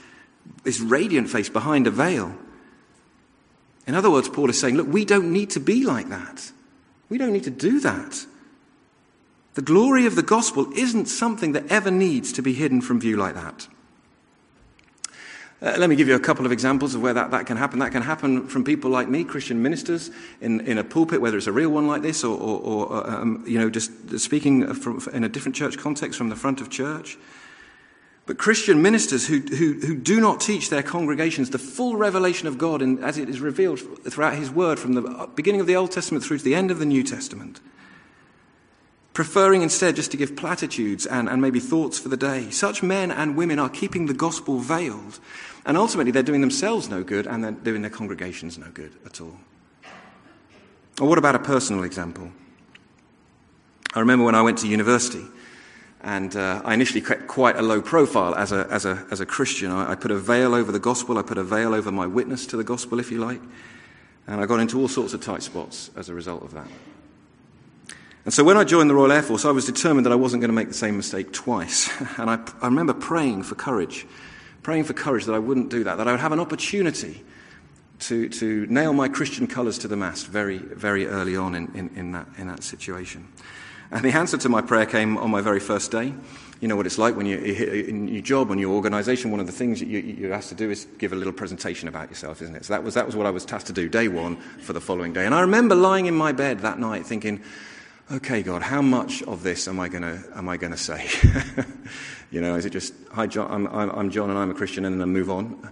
his 0.62 0.83
radiant 0.83 1.31
face, 1.31 1.49
behind 1.49 1.87
a 1.87 1.90
veil. 1.90 2.37
In 3.87 3.95
other 3.95 4.11
words, 4.11 4.29
Paul 4.29 4.51
is 4.51 4.61
saying, 4.61 4.77
look, 4.77 4.88
we 4.88 5.07
don't 5.07 5.33
need 5.33 5.49
to 5.51 5.61
be 5.61 5.85
like 5.85 6.11
that. 6.11 6.53
We 7.09 7.16
don't 7.16 7.33
need 7.33 7.45
to 7.45 7.51
do 7.51 7.81
that. 7.81 8.27
The 9.55 9.62
glory 9.62 10.05
of 10.05 10.16
the 10.16 10.23
gospel 10.23 10.71
isn't 10.75 11.07
something 11.07 11.53
that 11.53 11.69
ever 11.69 11.90
needs 11.90 12.31
to 12.35 12.42
be 12.42 12.53
hidden 12.53 12.83
from 12.83 13.01
view 13.01 13.16
like 13.16 13.35
that. 13.37 13.69
Uh, 15.62 15.75
let 15.79 15.88
me 15.88 15.97
give 15.97 16.07
you 16.07 16.14
a 16.14 16.21
couple 16.21 16.45
of 16.45 16.53
examples 16.53 16.95
of 16.95 17.01
where 17.01 17.14
that, 17.14 17.31
that 17.31 17.47
can 17.47 17.57
happen. 17.57 17.79
That 17.79 17.90
can 17.90 18.03
happen 18.03 18.47
from 18.47 18.62
people 18.62 18.90
like 18.90 19.09
me, 19.09 19.25
Christian 19.25 19.62
ministers, 19.62 20.11
in, 20.42 20.61
in 20.61 20.77
a 20.77 20.85
pulpit, 20.85 21.21
whether 21.23 21.38
it's 21.38 21.47
a 21.47 21.53
real 21.53 21.71
one 21.71 21.87
like 21.87 22.03
this 22.03 22.25
or, 22.25 22.38
or, 22.38 22.61
or 22.61 22.92
uh, 22.92 23.23
um, 23.23 23.42
you 23.47 23.59
know, 23.59 23.71
just 23.71 23.90
speaking 24.19 24.75
from, 24.75 25.01
in 25.14 25.25
a 25.25 25.31
different 25.31 25.57
church 25.57 25.79
context 25.79 26.19
from 26.19 26.29
the 26.29 26.37
front 26.37 26.61
of 26.61 26.69
church. 26.69 27.16
But 28.27 28.37
Christian 28.37 28.83
ministers 28.83 29.27
who, 29.27 29.38
who, 29.38 29.81
who 29.81 29.97
do 29.97 30.21
not 30.21 30.40
teach 30.40 30.69
their 30.69 30.83
congregations 30.83 31.51
the 31.51 31.59
full 31.59 31.97
revelation 31.97 32.49
of 32.49 32.59
God 32.59 32.83
in, 32.83 33.03
as 33.03 33.16
it 33.16 33.31
is 33.31 33.40
revealed 33.40 33.79
throughout 34.11 34.35
His 34.35 34.51
Word 34.51 34.79
from 34.79 34.92
the 34.92 35.31
beginning 35.37 35.61
of 35.62 35.66
the 35.66 35.77
Old 35.77 35.92
Testament 35.92 36.23
through 36.23 36.38
to 36.38 36.45
the 36.45 36.55
end 36.55 36.71
of 36.71 36.81
the 36.81 36.87
New 36.87 37.03
Testament 37.03 37.61
preferring 39.17 39.63
instead 39.63 39.97
just 39.97 40.11
to 40.11 40.17
give 40.19 40.37
platitudes 40.37 41.07
and, 41.07 41.27
and 41.27 41.41
maybe 41.41 41.59
thoughts 41.59 41.99
for 41.99 42.11
the 42.11 42.19
day. 42.19 42.51
Such 42.51 42.83
men 42.83 43.11
and 43.11 43.35
women 43.35 43.59
are 43.59 43.71
keeping 43.71 44.05
the 44.05 44.13
gospel 44.13 44.59
veiled, 44.59 45.21
and 45.65 45.79
ultimately 45.79 46.13
they're 46.13 46.23
doing 46.23 46.43
themselves 46.43 46.91
no 46.91 47.03
good 47.03 47.27
and 47.27 47.43
they're 47.43 47.53
doing 47.53 47.81
their 47.81 47.91
congregations 47.91 48.59
no 48.59 48.67
good 48.75 48.93
at 49.07 49.23
all. 49.23 49.39
Or 51.01 51.09
what 51.09 51.17
about 51.17 51.35
a 51.35 51.39
personal 51.39 51.83
example? 51.83 52.31
I 53.95 54.01
remember 54.01 54.27
when 54.27 54.35
I 54.35 54.43
went 54.43 54.59
to 54.59 54.69
university. 54.69 55.25
And 56.03 56.37
uh, 56.37 56.61
I 56.63 56.75
initially 56.75 57.01
kept 57.01 57.27
quite 57.27 57.57
a 57.57 57.63
low 57.63 57.81
profile 57.81 58.35
as 58.35 58.53
a, 58.53 58.69
as 58.71 58.85
a, 58.85 59.07
as 59.11 59.21
a 59.23 59.27
Christian. 59.27 59.71
I, 59.71 59.93
I 59.93 59.95
put 59.95 60.11
a 60.11 60.19
veil 60.19 60.55
over 60.55 60.71
the 60.71 60.79
gospel, 60.79 61.17
I 61.17 61.23
put 61.23 61.39
a 61.39 61.43
veil 61.43 61.73
over 61.73 61.91
my 61.91 62.07
witness 62.07 62.45
to 62.49 62.59
the 62.59 62.65
gospel, 62.65 63.01
if 63.01 63.11
you 63.11 63.25
like. 63.25 63.41
And 64.27 64.43
I 64.43 64.45
got 64.45 64.61
into 64.61 64.79
all 64.79 64.89
sorts 64.89 65.15
of 65.15 65.23
tight 65.23 65.43
spots 65.43 65.91
as 65.97 66.11
a 66.11 66.15
result 66.15 66.43
of 66.43 66.53
that. 66.53 66.69
And 68.27 68.35
so 68.35 68.43
when 68.43 68.57
I 68.57 68.65
joined 68.65 68.91
the 68.91 68.95
Royal 68.95 69.12
Air 69.12 69.23
Force, 69.23 69.45
I 69.45 69.53
was 69.53 69.67
determined 69.67 70.05
that 70.05 70.12
I 70.12 70.17
wasn't 70.17 70.41
going 70.41 70.49
to 70.49 70.55
make 70.55 70.67
the 70.67 70.75
same 70.75 70.97
mistake 70.97 71.33
twice. 71.33 71.89
And 72.19 72.29
I, 72.29 72.41
I 72.61 72.67
remember 72.67 72.93
praying 72.93 73.45
for 73.45 73.55
courage, 73.55 74.05
praying 74.65 74.83
for 74.83 74.95
courage 74.95 75.27
that 75.27 75.33
I 75.33 75.39
wouldn't 75.39 75.71
do 75.71 75.85
that, 75.85 75.97
that 75.99 76.09
I 76.09 76.11
would 76.11 76.19
have 76.19 76.33
an 76.33 76.41
opportunity 76.41 77.23
to, 78.01 78.29
to 78.29 78.67
nail 78.67 78.93
my 78.93 79.09
Christian 79.09 79.47
colours 79.47 79.79
to 79.79 79.89
the 79.89 79.97
mast 79.97 80.27
very, 80.27 80.59
very 80.59 81.07
early 81.07 81.37
on 81.37 81.55
in, 81.55 81.71
in, 81.77 81.91
in, 81.95 82.12
that, 82.12 82.27
in 82.37 82.49
that 82.49 82.65
situation. 82.65 83.29
And 83.93 84.05
the 84.05 84.11
answer 84.11 84.37
to 84.39 84.49
my 84.49 84.61
prayer 84.61 84.87
came 84.87 85.17
on 85.19 85.31
my 85.31 85.41
very 85.41 85.61
first 85.61 85.93
day. 85.93 86.12
You 86.61 86.67
know 86.67 86.75
what 86.75 86.87
it's 86.87 86.99
like 86.99 87.15
when 87.15 87.27
you, 87.27 87.39
hit 87.39 87.89
in 87.89 88.09
your 88.09 88.23
job 88.23 88.51
and 88.51 88.61
your 88.61 88.75
organization, 88.75 89.31
one 89.31 89.39
of 89.39 89.47
the 89.47 89.53
things 89.53 89.81
you, 89.81 90.01
you're 90.01 90.33
asked 90.33 90.49
to 90.49 90.57
do 90.57 90.69
is 90.69 90.89
give 90.99 91.12
a 91.12 91.17
little 91.17 91.33
presentation 91.33 91.87
about 91.87 92.09
yourself, 92.09 92.43
isn't 92.43 92.57
it? 92.57 92.65
So 92.65 92.73
that 92.73 92.83
was, 92.83 92.95
that 92.95 93.07
was 93.07 93.15
what 93.15 93.27
I 93.27 93.31
was 93.31 93.45
tasked 93.45 93.69
to 93.69 93.73
do 93.73 93.89
day 93.89 94.09
one 94.09 94.37
for 94.37 94.73
the 94.73 94.81
following 94.81 95.12
day. 95.12 95.27
And 95.27 95.35
I 95.35 95.43
remember 95.43 95.77
lying 95.77 96.07
in 96.07 96.15
my 96.17 96.33
bed 96.33 96.61
that 96.61 96.81
night 96.81 97.07
thinking, 97.07 97.41
okay, 98.11 98.42
God, 98.42 98.62
how 98.62 98.83
much 98.83 99.23
of 99.25 99.42
this 99.42 99.69
am 99.69 99.81
I 99.81 99.88
going 99.88 100.03
to 100.03 100.23
am 100.35 100.49
I 100.49 100.57
going 100.57 100.73
to 100.73 100.79
say? 100.79 101.09
you 102.31 102.40
know, 102.40 102.55
is 102.55 102.64
it 102.64 102.71
just, 102.71 102.95
hi, 103.12 103.27
John, 103.27 103.66
I'm, 103.66 103.90
I'm 103.90 104.11
John 104.11 104.31
and 104.31 104.38
I'm 104.38 104.51
a 104.51 104.55
Christian 104.55 104.85
and 104.85 105.01
then 105.01 105.09
move 105.09 105.31
on? 105.31 105.71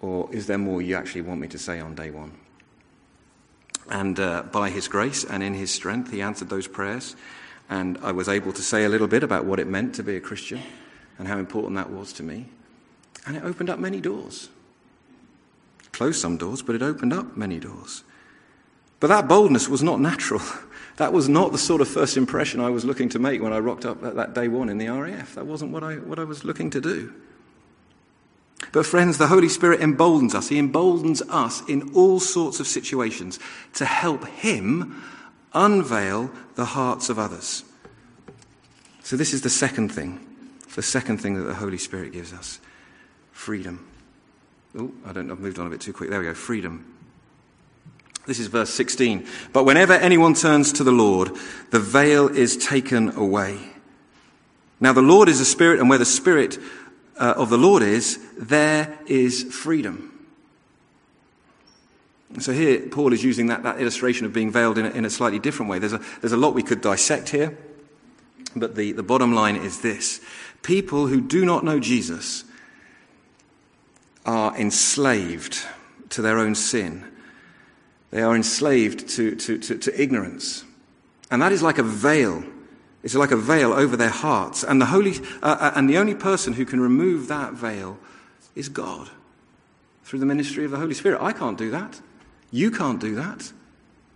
Or 0.00 0.32
is 0.32 0.46
there 0.46 0.58
more 0.58 0.82
you 0.82 0.96
actually 0.96 1.22
want 1.22 1.40
me 1.40 1.48
to 1.48 1.58
say 1.58 1.80
on 1.80 1.94
day 1.94 2.10
one? 2.10 2.32
And 3.88 4.18
uh, 4.18 4.42
by 4.44 4.70
His 4.70 4.88
grace 4.88 5.24
and 5.24 5.42
in 5.42 5.54
His 5.54 5.72
strength, 5.72 6.10
He 6.10 6.20
answered 6.20 6.48
those 6.48 6.66
prayers. 6.66 7.16
And 7.68 7.98
I 8.02 8.12
was 8.12 8.28
able 8.28 8.52
to 8.52 8.62
say 8.62 8.84
a 8.84 8.88
little 8.88 9.08
bit 9.08 9.22
about 9.22 9.44
what 9.44 9.58
it 9.58 9.66
meant 9.66 9.94
to 9.96 10.02
be 10.02 10.16
a 10.16 10.20
Christian 10.20 10.62
and 11.18 11.26
how 11.26 11.38
important 11.38 11.76
that 11.76 11.90
was 11.90 12.12
to 12.14 12.22
me. 12.22 12.46
And 13.26 13.36
it 13.36 13.42
opened 13.42 13.70
up 13.70 13.78
many 13.78 14.00
doors. 14.00 14.50
Closed 15.92 16.20
some 16.20 16.36
doors, 16.36 16.62
but 16.62 16.76
it 16.76 16.82
opened 16.82 17.12
up 17.12 17.36
many 17.36 17.58
doors. 17.58 18.04
But 19.00 19.08
that 19.08 19.26
boldness 19.26 19.68
was 19.68 19.82
not 19.82 20.00
natural. 20.00 20.42
That 20.96 21.12
was 21.12 21.28
not 21.28 21.52
the 21.52 21.58
sort 21.58 21.80
of 21.80 21.88
first 21.88 22.16
impression 22.16 22.60
I 22.60 22.70
was 22.70 22.84
looking 22.84 23.08
to 23.10 23.18
make 23.18 23.42
when 23.42 23.52
I 23.52 23.58
rocked 23.58 23.84
up 23.84 24.02
at 24.02 24.16
that 24.16 24.34
day 24.34 24.48
one 24.48 24.68
in 24.68 24.78
the 24.78 24.88
RAF. 24.88 25.34
That 25.34 25.46
wasn't 25.46 25.72
what 25.72 25.82
I, 25.82 25.96
what 25.96 26.18
I 26.18 26.24
was 26.24 26.44
looking 26.44 26.70
to 26.70 26.80
do. 26.80 27.12
But, 28.72 28.86
friends, 28.86 29.18
the 29.18 29.26
Holy 29.26 29.50
Spirit 29.50 29.80
emboldens 29.80 30.34
us. 30.34 30.48
He 30.48 30.58
emboldens 30.58 31.20
us 31.22 31.62
in 31.68 31.94
all 31.94 32.18
sorts 32.20 32.60
of 32.60 32.66
situations 32.66 33.38
to 33.74 33.84
help 33.84 34.26
Him 34.26 35.02
unveil 35.52 36.30
the 36.54 36.64
hearts 36.64 37.10
of 37.10 37.18
others. 37.18 37.64
So, 39.02 39.16
this 39.16 39.34
is 39.34 39.42
the 39.42 39.50
second 39.50 39.90
thing. 39.90 40.20
The 40.74 40.82
second 40.82 41.18
thing 41.18 41.34
that 41.34 41.44
the 41.44 41.54
Holy 41.54 41.78
Spirit 41.78 42.12
gives 42.12 42.32
us 42.32 42.60
freedom. 43.32 43.86
Oh, 44.78 44.92
I 45.06 45.12
don't 45.12 45.30
I've 45.30 45.40
moved 45.40 45.58
on 45.58 45.66
a 45.66 45.70
bit 45.70 45.80
too 45.80 45.92
quick. 45.92 46.10
There 46.10 46.20
we 46.20 46.26
go. 46.26 46.34
Freedom. 46.34 46.95
This 48.26 48.40
is 48.40 48.48
verse 48.48 48.70
16. 48.70 49.26
But 49.52 49.64
whenever 49.64 49.92
anyone 49.92 50.34
turns 50.34 50.72
to 50.74 50.84
the 50.84 50.92
Lord, 50.92 51.30
the 51.70 51.78
veil 51.78 52.28
is 52.28 52.56
taken 52.56 53.10
away. 53.16 53.58
Now, 54.80 54.92
the 54.92 55.02
Lord 55.02 55.28
is 55.28 55.40
a 55.40 55.44
spirit, 55.44 55.80
and 55.80 55.88
where 55.88 55.98
the 55.98 56.04
spirit 56.04 56.58
uh, 57.18 57.34
of 57.36 57.48
the 57.48 57.56
Lord 57.56 57.82
is, 57.82 58.18
there 58.36 58.98
is 59.06 59.44
freedom. 59.44 60.12
so 62.38 62.52
here, 62.52 62.80
Paul 62.80 63.12
is 63.12 63.24
using 63.24 63.46
that, 63.46 63.62
that 63.62 63.80
illustration 63.80 64.26
of 64.26 64.32
being 64.32 64.50
veiled 64.50 64.76
in 64.76 64.86
a, 64.86 64.90
in 64.90 65.04
a 65.04 65.10
slightly 65.10 65.38
different 65.38 65.70
way. 65.70 65.78
There's 65.78 65.94
a, 65.94 66.02
there's 66.20 66.32
a 66.32 66.36
lot 66.36 66.52
we 66.52 66.62
could 66.62 66.80
dissect 66.80 67.30
here, 67.30 67.56
but 68.54 68.74
the, 68.74 68.92
the 68.92 69.02
bottom 69.02 69.34
line 69.34 69.56
is 69.56 69.80
this 69.80 70.20
people 70.62 71.06
who 71.06 71.20
do 71.20 71.44
not 71.44 71.64
know 71.64 71.78
Jesus 71.78 72.44
are 74.26 74.56
enslaved 74.58 75.64
to 76.10 76.20
their 76.20 76.38
own 76.38 76.54
sin 76.54 77.04
they 78.16 78.22
are 78.22 78.34
enslaved 78.34 79.10
to, 79.10 79.34
to, 79.34 79.58
to, 79.58 79.76
to 79.76 80.02
ignorance. 80.02 80.64
And 81.30 81.42
that 81.42 81.52
is 81.52 81.62
like 81.62 81.76
a 81.76 81.82
veil. 81.82 82.42
It's 83.02 83.14
like 83.14 83.30
a 83.30 83.36
veil 83.36 83.74
over 83.74 83.94
their 83.94 84.08
hearts. 84.08 84.64
And 84.64 84.80
the, 84.80 84.86
Holy, 84.86 85.16
uh, 85.42 85.56
uh, 85.60 85.72
and 85.76 85.86
the 85.86 85.98
only 85.98 86.14
person 86.14 86.54
who 86.54 86.64
can 86.64 86.80
remove 86.80 87.28
that 87.28 87.52
veil 87.52 87.98
is 88.54 88.70
God 88.70 89.10
through 90.02 90.20
the 90.20 90.24
ministry 90.24 90.64
of 90.64 90.70
the 90.70 90.78
Holy 90.78 90.94
Spirit. 90.94 91.20
I 91.20 91.34
can't 91.34 91.58
do 91.58 91.70
that. 91.72 92.00
You 92.50 92.70
can't 92.70 92.98
do 92.98 93.16
that. 93.16 93.52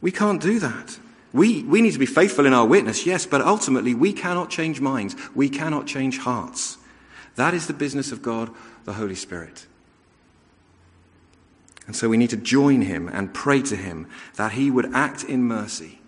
We 0.00 0.10
can't 0.10 0.40
do 0.40 0.58
that. 0.60 0.98
We, 1.34 1.62
we 1.64 1.82
need 1.82 1.92
to 1.92 1.98
be 1.98 2.06
faithful 2.06 2.46
in 2.46 2.54
our 2.54 2.66
witness, 2.66 3.04
yes, 3.04 3.26
but 3.26 3.42
ultimately 3.42 3.92
we 3.92 4.14
cannot 4.14 4.48
change 4.48 4.80
minds. 4.80 5.14
We 5.34 5.50
cannot 5.50 5.86
change 5.86 6.16
hearts. 6.16 6.78
That 7.34 7.52
is 7.52 7.66
the 7.66 7.74
business 7.74 8.12
of 8.12 8.22
God, 8.22 8.48
the 8.86 8.94
Holy 8.94 9.14
Spirit. 9.14 9.66
And 11.90 11.96
so 11.96 12.08
we 12.08 12.18
need 12.18 12.30
to 12.30 12.36
join 12.36 12.82
him 12.82 13.08
and 13.08 13.34
pray 13.34 13.62
to 13.62 13.74
him 13.74 14.06
that 14.36 14.52
he 14.52 14.70
would 14.70 14.94
act 14.94 15.24
in 15.24 15.42
mercy 15.42 15.98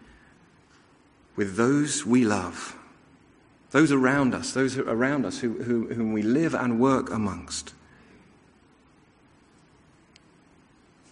with 1.34 1.56
those 1.56 2.06
we 2.06 2.24
love, 2.24 2.76
those 3.72 3.90
around 3.90 4.32
us, 4.32 4.52
those 4.52 4.78
around 4.78 5.26
us 5.26 5.40
who, 5.40 5.60
who, 5.64 5.88
whom 5.92 6.12
we 6.12 6.22
live 6.22 6.54
and 6.54 6.78
work 6.78 7.10
amongst. 7.10 7.74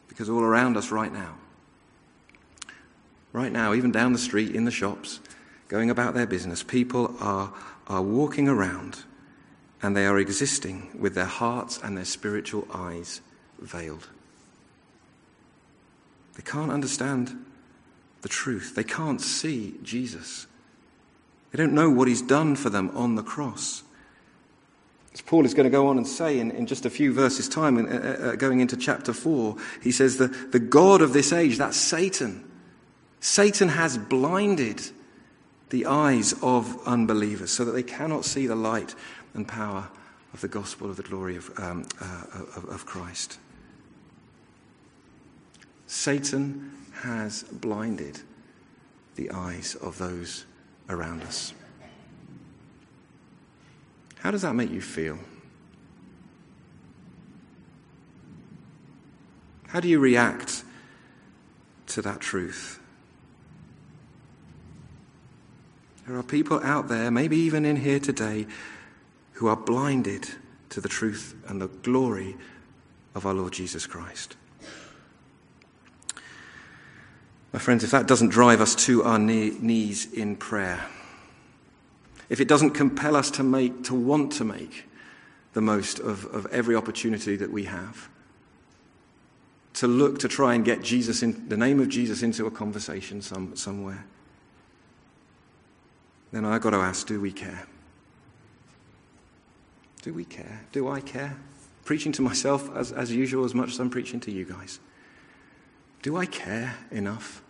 Because 0.07 0.31
all 0.31 0.45
around 0.45 0.77
us 0.77 0.93
right 0.93 1.13
now, 1.13 1.35
right 3.33 3.51
now, 3.51 3.75
even 3.75 3.91
down 3.91 4.13
the 4.13 4.21
street, 4.21 4.55
in 4.55 4.67
the 4.67 4.71
shops, 4.71 5.19
going 5.67 5.91
about 5.91 6.15
their 6.15 6.29
business, 6.29 6.63
people 6.63 7.17
are, 7.19 7.53
are 7.89 8.03
walking 8.03 8.47
around 8.47 9.03
and 9.83 9.97
they 9.97 10.07
are 10.07 10.21
existing 10.21 10.97
with 10.97 11.17
their 11.17 11.25
hearts 11.25 11.81
and 11.83 11.97
their 11.97 12.05
spiritual 12.05 12.69
eyes 12.73 13.21
veiled. 13.59 14.07
They 16.41 16.51
can't 16.51 16.73
understand 16.73 17.37
the 18.23 18.31
truth. 18.31 18.75
They 18.75 18.83
can't 18.83 19.21
see 19.21 19.75
Jesus. 19.83 20.47
They 21.51 21.59
don't 21.59 21.75
know 21.75 21.91
what 21.91 22.09
he's 22.09 22.23
done 22.23 22.57
for 22.57 22.71
them 22.71 22.91
on 22.97 23.15
the 23.15 23.23
cross. 23.23 23.83
As 25.13 25.21
Paul 25.21 25.45
is 25.45 25.53
going 25.53 25.65
to 25.65 25.71
go 25.71 25.89
on 25.89 25.99
and 25.99 26.07
say 26.07 26.39
in, 26.39 26.51
in 26.51 26.65
just 26.65 26.87
a 26.87 26.91
few 26.91 27.13
verses' 27.13 27.47
time, 27.47 27.77
uh, 27.77 27.91
uh, 27.91 27.97
uh, 28.31 28.37
going 28.37 28.61
into 28.61 28.75
chapter 28.75 29.13
4, 29.13 29.55
he 29.83 29.93
says, 29.93 30.17
the, 30.17 30.29
the 30.29 30.59
God 30.59 31.03
of 31.03 31.13
this 31.13 31.31
age, 31.31 31.59
that's 31.59 31.77
Satan. 31.77 32.51
Satan 33.21 33.69
has 33.69 33.99
blinded 33.99 34.81
the 35.69 35.85
eyes 35.85 36.35
of 36.41 36.81
unbelievers 36.87 37.51
so 37.51 37.67
that 37.67 37.73
they 37.73 37.83
cannot 37.83 38.25
see 38.25 38.47
the 38.47 38.57
light 38.57 38.95
and 39.35 39.47
power 39.47 39.91
of 40.33 40.41
the 40.41 40.49
gospel 40.49 40.89
of 40.89 40.97
the 40.97 41.03
glory 41.03 41.37
of, 41.37 41.51
um, 41.59 41.85
uh, 42.01 42.25
of, 42.57 42.65
of 42.65 42.87
Christ. 42.87 43.39
Satan 45.91 46.71
has 47.03 47.43
blinded 47.43 48.21
the 49.17 49.29
eyes 49.33 49.75
of 49.75 49.99
those 49.99 50.47
around 50.89 51.21
us. 51.23 51.53
How 54.21 54.31
does 54.31 54.43
that 54.43 54.55
make 54.55 54.71
you 54.71 54.81
feel? 54.81 55.19
How 59.67 59.81
do 59.81 59.89
you 59.89 59.99
react 59.99 60.63
to 61.89 62.03
that 62.03 62.21
truth? 62.21 62.79
There 66.07 66.17
are 66.17 66.23
people 66.23 66.61
out 66.63 66.87
there, 66.87 67.11
maybe 67.11 67.37
even 67.37 67.65
in 67.65 67.75
here 67.75 67.99
today, 67.99 68.47
who 69.33 69.49
are 69.49 69.57
blinded 69.57 70.31
to 70.69 70.81
the 70.81 70.89
truth 70.89 71.35
and 71.49 71.61
the 71.61 71.67
glory 71.67 72.37
of 73.17 73.27
our 73.27 73.35
Lord 73.35 73.53
Jesus 73.53 73.89
Christ. 73.89 74.37
My 77.53 77.59
friends, 77.59 77.83
if 77.83 77.91
that 77.91 78.07
doesn't 78.07 78.29
drive 78.29 78.61
us 78.61 78.75
to 78.87 79.03
our 79.03 79.19
knees 79.19 80.13
in 80.13 80.37
prayer, 80.37 80.87
if 82.29 82.41
it 82.41 82.47
doesn't 82.47 82.71
compel 82.71 83.17
us 83.17 83.31
to 83.33 83.43
make, 83.43 83.85
to 83.85 83.95
want 83.95 84.33
to 84.35 84.45
make 84.45 84.85
the 85.53 85.61
most 85.61 85.99
of, 85.99 86.27
of 86.27 86.47
every 86.47 86.77
opportunity 86.77 87.35
that 87.37 87.51
we 87.51 87.65
have, 87.65 88.09
to 89.75 89.89
look 89.89 90.21
to 90.21 90.29
try 90.29 90.55
and 90.55 90.65
get 90.65 90.83
Jesus 90.83 91.23
in 91.23 91.49
the 91.49 91.57
name 91.57 91.81
of 91.81 91.89
Jesus 91.89 92.23
into 92.23 92.47
a 92.47 92.51
conversation 92.51 93.21
some, 93.21 93.57
somewhere, 93.57 94.05
then 96.33 96.45
I've 96.45 96.61
got 96.61 96.71
to 96.71 96.77
ask, 96.77 97.07
do 97.07 97.21
we 97.21 97.33
care? 97.33 97.67
Do 100.03 100.15
we 100.15 100.25
care? 100.25 100.61
Do 100.71 100.89
I 100.89 101.01
care? 101.01 101.37
Preaching 101.85 102.13
to 102.13 102.23
myself 102.23 102.75
as, 102.77 102.93
as 102.93 103.13
usual, 103.13 103.45
as 103.45 103.55
much 103.55 103.71
as 103.71 103.81
I'm 103.81 103.91
preaching 103.91 104.21
to 104.21 104.31
you 104.31 104.45
guys. 104.45 104.79
Do 106.03 106.17
I 106.17 106.27
care 106.27 106.77
enough 106.91 107.43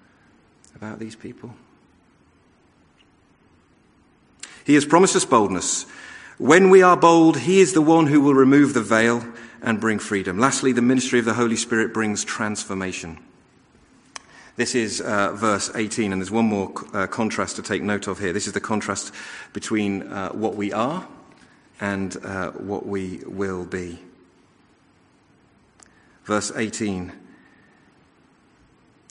about 0.74 0.98
these 0.98 1.14
people? 1.14 1.54
He 4.64 4.74
has 4.74 4.84
promised 4.84 5.16
us 5.16 5.24
boldness. 5.24 5.86
When 6.38 6.70
we 6.70 6.82
are 6.82 6.96
bold, 6.96 7.38
He 7.38 7.60
is 7.60 7.72
the 7.72 7.82
one 7.82 8.06
who 8.06 8.20
will 8.20 8.34
remove 8.34 8.74
the 8.74 8.82
veil 8.82 9.24
and 9.62 9.80
bring 9.80 9.98
freedom. 9.98 10.38
Lastly, 10.38 10.72
the 10.72 10.82
ministry 10.82 11.18
of 11.18 11.24
the 11.24 11.34
Holy 11.34 11.56
Spirit 11.56 11.92
brings 11.92 12.24
transformation. 12.24 13.18
This 14.56 14.74
is 14.74 15.00
uh, 15.00 15.32
verse 15.32 15.70
18, 15.74 16.12
and 16.12 16.20
there's 16.20 16.30
one 16.30 16.46
more 16.46 16.72
uh, 16.92 17.06
contrast 17.06 17.56
to 17.56 17.62
take 17.62 17.82
note 17.82 18.08
of 18.08 18.18
here. 18.18 18.32
This 18.32 18.46
is 18.46 18.52
the 18.52 18.60
contrast 18.60 19.14
between 19.52 20.02
uh, 20.02 20.30
what 20.30 20.56
we 20.56 20.72
are 20.72 21.06
and 21.80 22.16
uh, 22.24 22.50
what 22.52 22.86
we 22.86 23.22
will 23.26 23.64
be. 23.64 24.00
Verse 26.24 26.52
18 26.54 27.12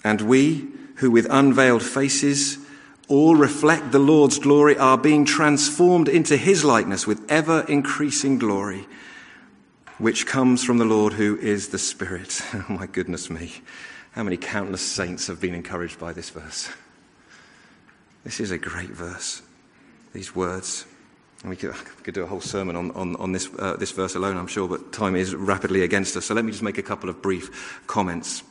And 0.09 0.21
we, 0.21 0.67
who 0.95 1.11
with 1.11 1.27
unveiled 1.29 1.83
faces 1.83 2.57
all 3.07 3.35
reflect 3.35 3.91
the 3.91 3.99
Lord's 3.99 4.39
glory, 4.39 4.75
are 4.75 4.97
being 4.97 5.23
transformed 5.23 6.09
into 6.09 6.35
his 6.35 6.63
likeness 6.63 7.05
with 7.05 7.23
ever 7.29 7.63
increasing 7.67 8.39
glory, 8.39 8.87
which 9.99 10.25
comes 10.25 10.63
from 10.63 10.79
the 10.79 10.85
Lord 10.85 11.13
who 11.13 11.37
is 11.37 11.67
the 11.67 11.77
Spirit. 11.77 12.41
Oh, 12.55 12.65
my 12.69 12.87
goodness 12.87 13.29
me. 13.29 13.53
How 14.13 14.23
many 14.23 14.35
countless 14.35 14.81
saints 14.81 15.27
have 15.27 15.39
been 15.39 15.53
encouraged 15.53 15.99
by 15.99 16.11
this 16.11 16.31
verse? 16.31 16.69
This 18.23 18.39
is 18.39 18.49
a 18.49 18.57
great 18.57 18.89
verse, 18.89 19.43
these 20.11 20.35
words. 20.35 20.87
We 21.45 21.55
could, 21.55 21.73
could 22.03 22.15
do 22.15 22.23
a 22.23 22.27
whole 22.27 22.41
sermon 22.41 22.75
on, 22.75 22.89
on, 22.91 23.15
on 23.17 23.31
this, 23.31 23.47
uh, 23.59 23.75
this 23.75 23.91
verse 23.91 24.15
alone, 24.15 24.37
I'm 24.37 24.47
sure, 24.47 24.67
but 24.67 24.91
time 24.91 25.15
is 25.15 25.35
rapidly 25.35 25.83
against 25.83 26.17
us. 26.17 26.25
So 26.25 26.33
let 26.33 26.45
me 26.45 26.51
just 26.51 26.63
make 26.63 26.79
a 26.79 26.83
couple 26.83 27.11
of 27.11 27.21
brief 27.21 27.83
comments. 27.85 28.41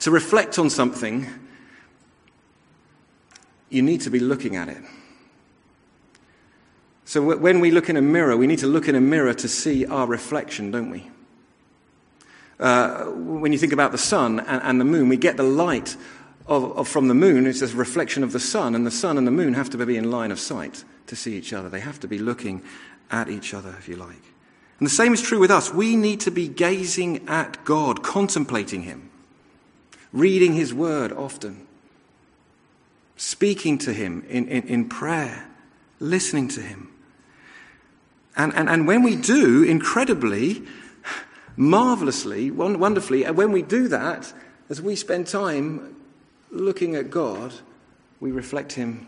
To 0.00 0.10
reflect 0.10 0.58
on 0.58 0.70
something, 0.70 1.26
you 3.68 3.82
need 3.82 4.00
to 4.02 4.10
be 4.10 4.18
looking 4.18 4.56
at 4.56 4.68
it. 4.68 4.82
So 7.04 7.36
when 7.36 7.60
we 7.60 7.70
look 7.70 7.88
in 7.88 7.96
a 7.96 8.02
mirror, 8.02 8.36
we 8.36 8.46
need 8.46 8.60
to 8.60 8.68
look 8.68 8.86
in 8.86 8.94
a 8.94 9.00
mirror 9.00 9.34
to 9.34 9.48
see 9.48 9.84
our 9.84 10.06
reflection, 10.06 10.70
don't 10.70 10.90
we? 10.90 11.10
Uh, 12.60 13.06
when 13.06 13.52
you 13.52 13.58
think 13.58 13.72
about 13.72 13.90
the 13.90 13.98
sun 13.98 14.38
and, 14.40 14.62
and 14.62 14.80
the 14.80 14.84
moon, 14.84 15.08
we 15.08 15.16
get 15.16 15.36
the 15.36 15.42
light 15.42 15.96
of, 16.46 16.76
of, 16.76 16.88
from 16.88 17.08
the 17.08 17.14
moon, 17.14 17.46
it's 17.46 17.62
a 17.62 17.66
reflection 17.68 18.22
of 18.22 18.32
the 18.32 18.40
sun, 18.40 18.74
and 18.74 18.86
the 18.86 18.90
sun 18.90 19.18
and 19.18 19.26
the 19.26 19.32
moon 19.32 19.54
have 19.54 19.70
to 19.70 19.84
be 19.84 19.96
in 19.96 20.10
line 20.10 20.30
of 20.30 20.38
sight 20.38 20.84
to 21.06 21.16
see 21.16 21.36
each 21.36 21.52
other. 21.52 21.68
They 21.68 21.80
have 21.80 21.98
to 22.00 22.08
be 22.08 22.18
looking 22.18 22.62
at 23.10 23.28
each 23.28 23.54
other, 23.54 23.74
if 23.78 23.88
you 23.88 23.96
like. 23.96 24.22
And 24.78 24.86
the 24.86 24.90
same 24.90 25.12
is 25.12 25.20
true 25.20 25.40
with 25.40 25.50
us. 25.50 25.74
We 25.74 25.96
need 25.96 26.20
to 26.20 26.30
be 26.30 26.48
gazing 26.48 27.28
at 27.28 27.64
God, 27.64 28.02
contemplating 28.02 28.82
Him, 28.82 29.09
reading 30.12 30.54
His 30.54 30.74
Word 30.74 31.12
often, 31.12 31.66
speaking 33.16 33.78
to 33.78 33.92
Him 33.92 34.24
in, 34.28 34.48
in, 34.48 34.62
in 34.64 34.88
prayer, 34.88 35.46
listening 35.98 36.48
to 36.48 36.60
Him. 36.60 36.88
And, 38.36 38.54
and, 38.54 38.68
and 38.68 38.86
when 38.86 39.02
we 39.02 39.16
do, 39.16 39.62
incredibly, 39.62 40.62
marvelously, 41.56 42.50
wonderfully, 42.50 43.24
and 43.24 43.36
when 43.36 43.52
we 43.52 43.62
do 43.62 43.88
that, 43.88 44.32
as 44.68 44.80
we 44.80 44.96
spend 44.96 45.26
time 45.26 45.96
looking 46.50 46.94
at 46.94 47.10
God, 47.10 47.52
we 48.20 48.30
reflect 48.30 48.72
Him 48.72 49.06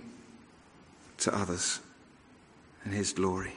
to 1.18 1.36
others 1.36 1.80
and 2.84 2.92
His 2.92 3.12
glory. 3.12 3.52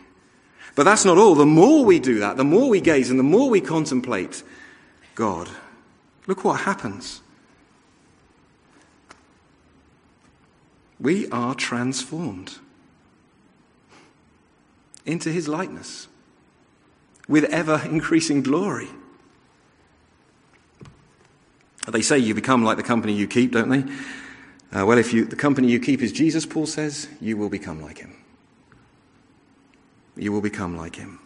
But 0.75 0.83
that's 0.83 1.05
not 1.05 1.17
all. 1.17 1.35
The 1.35 1.45
more 1.45 1.85
we 1.85 1.99
do 1.99 2.19
that, 2.19 2.37
the 2.37 2.43
more 2.43 2.69
we 2.69 2.81
gaze 2.81 3.09
and 3.09 3.19
the 3.19 3.23
more 3.23 3.49
we 3.49 3.61
contemplate 3.61 4.43
God, 5.15 5.49
look 6.27 6.43
what 6.43 6.61
happens. 6.61 7.21
We 10.99 11.29
are 11.29 11.53
transformed 11.55 12.57
into 15.05 15.31
His 15.31 15.47
likeness 15.47 16.07
with 17.27 17.45
ever 17.45 17.81
increasing 17.85 18.41
glory. 18.41 18.87
They 21.87 22.01
say 22.01 22.17
you 22.17 22.33
become 22.33 22.63
like 22.63 22.77
the 22.77 22.83
company 22.83 23.13
you 23.13 23.27
keep, 23.27 23.51
don't 23.51 23.69
they? 23.69 23.83
Uh, 24.77 24.85
well, 24.85 24.97
if 24.97 25.13
you, 25.13 25.25
the 25.25 25.35
company 25.35 25.69
you 25.69 25.79
keep 25.79 26.01
is 26.01 26.11
Jesus, 26.11 26.45
Paul 26.45 26.65
says, 26.65 27.07
you 27.21 27.37
will 27.37 27.49
become 27.49 27.81
like 27.81 27.99
him. 27.99 28.15
You 30.17 30.31
will 30.31 30.41
become 30.41 30.75
like 30.75 30.95
him. 30.95 31.19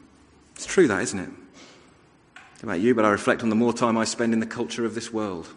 It's 0.55 0.65
true, 0.65 0.87
that, 0.87 1.01
isn't 1.01 1.19
it? 1.19 1.29
about 2.63 2.81
you, 2.81 2.93
but 2.93 3.05
I 3.05 3.09
reflect 3.09 3.41
on 3.41 3.49
the 3.49 3.55
more 3.55 3.71
time 3.71 3.97
I 3.97 4.03
spend 4.03 4.33
in 4.33 4.41
the 4.41 4.45
culture 4.45 4.85
of 4.85 4.93
this 4.93 5.13
world, 5.13 5.47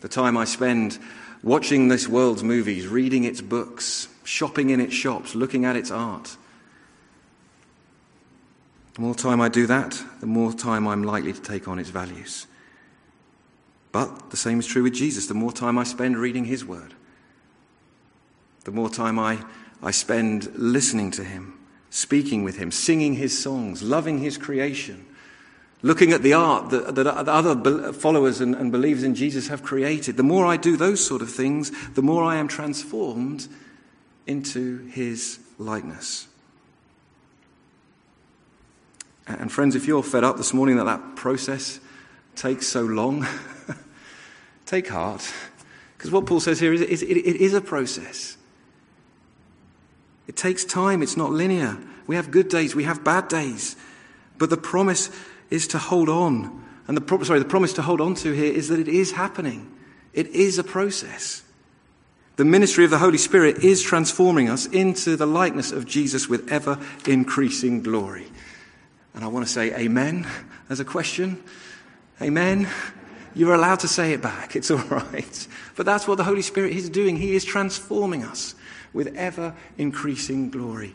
the 0.00 0.08
time 0.08 0.36
I 0.36 0.44
spend 0.44 0.98
watching 1.42 1.88
this 1.88 2.08
world's 2.08 2.42
movies, 2.42 2.86
reading 2.86 3.24
its 3.24 3.40
books, 3.40 4.08
shopping 4.24 4.70
in 4.70 4.80
its 4.80 4.94
shops, 4.94 5.34
looking 5.34 5.64
at 5.64 5.76
its 5.76 5.90
art. 5.90 6.36
The 8.94 9.02
more 9.02 9.14
time 9.14 9.40
I 9.40 9.48
do 9.48 9.66
that, 9.66 10.02
the 10.20 10.26
more 10.26 10.52
time 10.52 10.88
I'm 10.88 11.02
likely 11.02 11.32
to 11.32 11.40
take 11.40 11.68
on 11.68 11.78
its 11.78 11.90
values. 11.90 12.46
But 13.92 14.30
the 14.30 14.36
same 14.36 14.58
is 14.58 14.66
true 14.66 14.82
with 14.82 14.94
Jesus. 14.94 15.26
The 15.26 15.34
more 15.34 15.52
time 15.52 15.78
I 15.78 15.84
spend 15.84 16.16
reading 16.18 16.44
his 16.44 16.64
word, 16.64 16.94
the 18.64 18.72
more 18.72 18.90
time 18.90 19.18
I, 19.18 19.38
I 19.82 19.90
spend 19.90 20.52
listening 20.54 21.10
to 21.12 21.24
him, 21.24 21.58
speaking 21.90 22.42
with 22.42 22.56
him, 22.56 22.70
singing 22.70 23.14
his 23.14 23.40
songs, 23.42 23.82
loving 23.82 24.18
his 24.18 24.38
creation, 24.38 25.06
looking 25.82 26.12
at 26.12 26.22
the 26.22 26.32
art 26.32 26.70
that, 26.70 26.94
that 26.94 27.06
other 27.06 27.92
followers 27.92 28.40
and, 28.40 28.54
and 28.54 28.72
believers 28.72 29.02
in 29.02 29.14
Jesus 29.14 29.48
have 29.48 29.62
created, 29.62 30.16
the 30.16 30.22
more 30.22 30.46
I 30.46 30.56
do 30.56 30.76
those 30.76 31.04
sort 31.04 31.22
of 31.22 31.30
things, 31.30 31.70
the 31.94 32.02
more 32.02 32.24
I 32.24 32.36
am 32.36 32.48
transformed 32.48 33.48
into 34.26 34.86
his 34.88 35.38
likeness. 35.58 36.26
And 39.26 39.50
friends, 39.50 39.74
if 39.74 39.86
you're 39.86 40.02
fed 40.02 40.24
up 40.24 40.36
this 40.36 40.54
morning 40.54 40.76
that 40.76 40.84
that 40.84 41.16
process 41.16 41.80
takes 42.36 42.66
so 42.66 42.82
long, 42.82 43.26
Take 44.66 44.88
heart. 44.88 45.32
Because 45.96 46.10
what 46.10 46.26
Paul 46.26 46.40
says 46.40 46.60
here 46.60 46.74
is, 46.74 46.82
is 46.82 47.02
it, 47.02 47.16
it 47.16 47.36
is 47.36 47.54
a 47.54 47.60
process. 47.60 48.36
It 50.26 50.36
takes 50.36 50.64
time, 50.64 51.02
it's 51.02 51.16
not 51.16 51.30
linear. 51.30 51.78
We 52.08 52.16
have 52.16 52.32
good 52.32 52.48
days, 52.48 52.74
we 52.74 52.84
have 52.84 53.02
bad 53.02 53.28
days. 53.28 53.76
But 54.38 54.50
the 54.50 54.56
promise 54.56 55.08
is 55.50 55.68
to 55.68 55.78
hold 55.78 56.08
on. 56.08 56.64
And 56.88 56.96
the, 56.96 57.24
sorry, 57.24 57.38
the 57.38 57.44
promise 57.44 57.72
to 57.74 57.82
hold 57.82 58.00
on 58.00 58.14
to 58.16 58.32
here 58.32 58.52
is 58.52 58.68
that 58.68 58.78
it 58.78 58.88
is 58.88 59.12
happening. 59.12 59.72
It 60.12 60.28
is 60.28 60.58
a 60.58 60.64
process. 60.64 61.42
The 62.36 62.44
ministry 62.44 62.84
of 62.84 62.90
the 62.90 62.98
Holy 62.98 63.18
Spirit 63.18 63.64
is 63.64 63.82
transforming 63.82 64.48
us 64.48 64.66
into 64.66 65.16
the 65.16 65.26
likeness 65.26 65.72
of 65.72 65.86
Jesus 65.86 66.28
with 66.28 66.50
ever 66.50 66.78
increasing 67.06 67.82
glory. 67.82 68.26
And 69.14 69.24
I 69.24 69.28
want 69.28 69.46
to 69.46 69.52
say 69.52 69.74
amen 69.74 70.26
as 70.68 70.80
a 70.80 70.84
question. 70.84 71.42
Amen. 72.20 72.68
You're 73.34 73.54
allowed 73.54 73.80
to 73.80 73.88
say 73.88 74.12
it 74.12 74.22
back. 74.22 74.54
It's 74.54 74.70
all 74.70 74.78
right. 74.90 75.48
But 75.76 75.86
that's 75.86 76.06
what 76.06 76.16
the 76.16 76.24
Holy 76.24 76.42
Spirit 76.42 76.72
is 76.72 76.90
doing. 76.90 77.16
He 77.16 77.34
is 77.34 77.44
transforming 77.44 78.22
us 78.22 78.54
with 78.92 79.14
ever 79.16 79.54
increasing 79.78 80.50
glory 80.50 80.94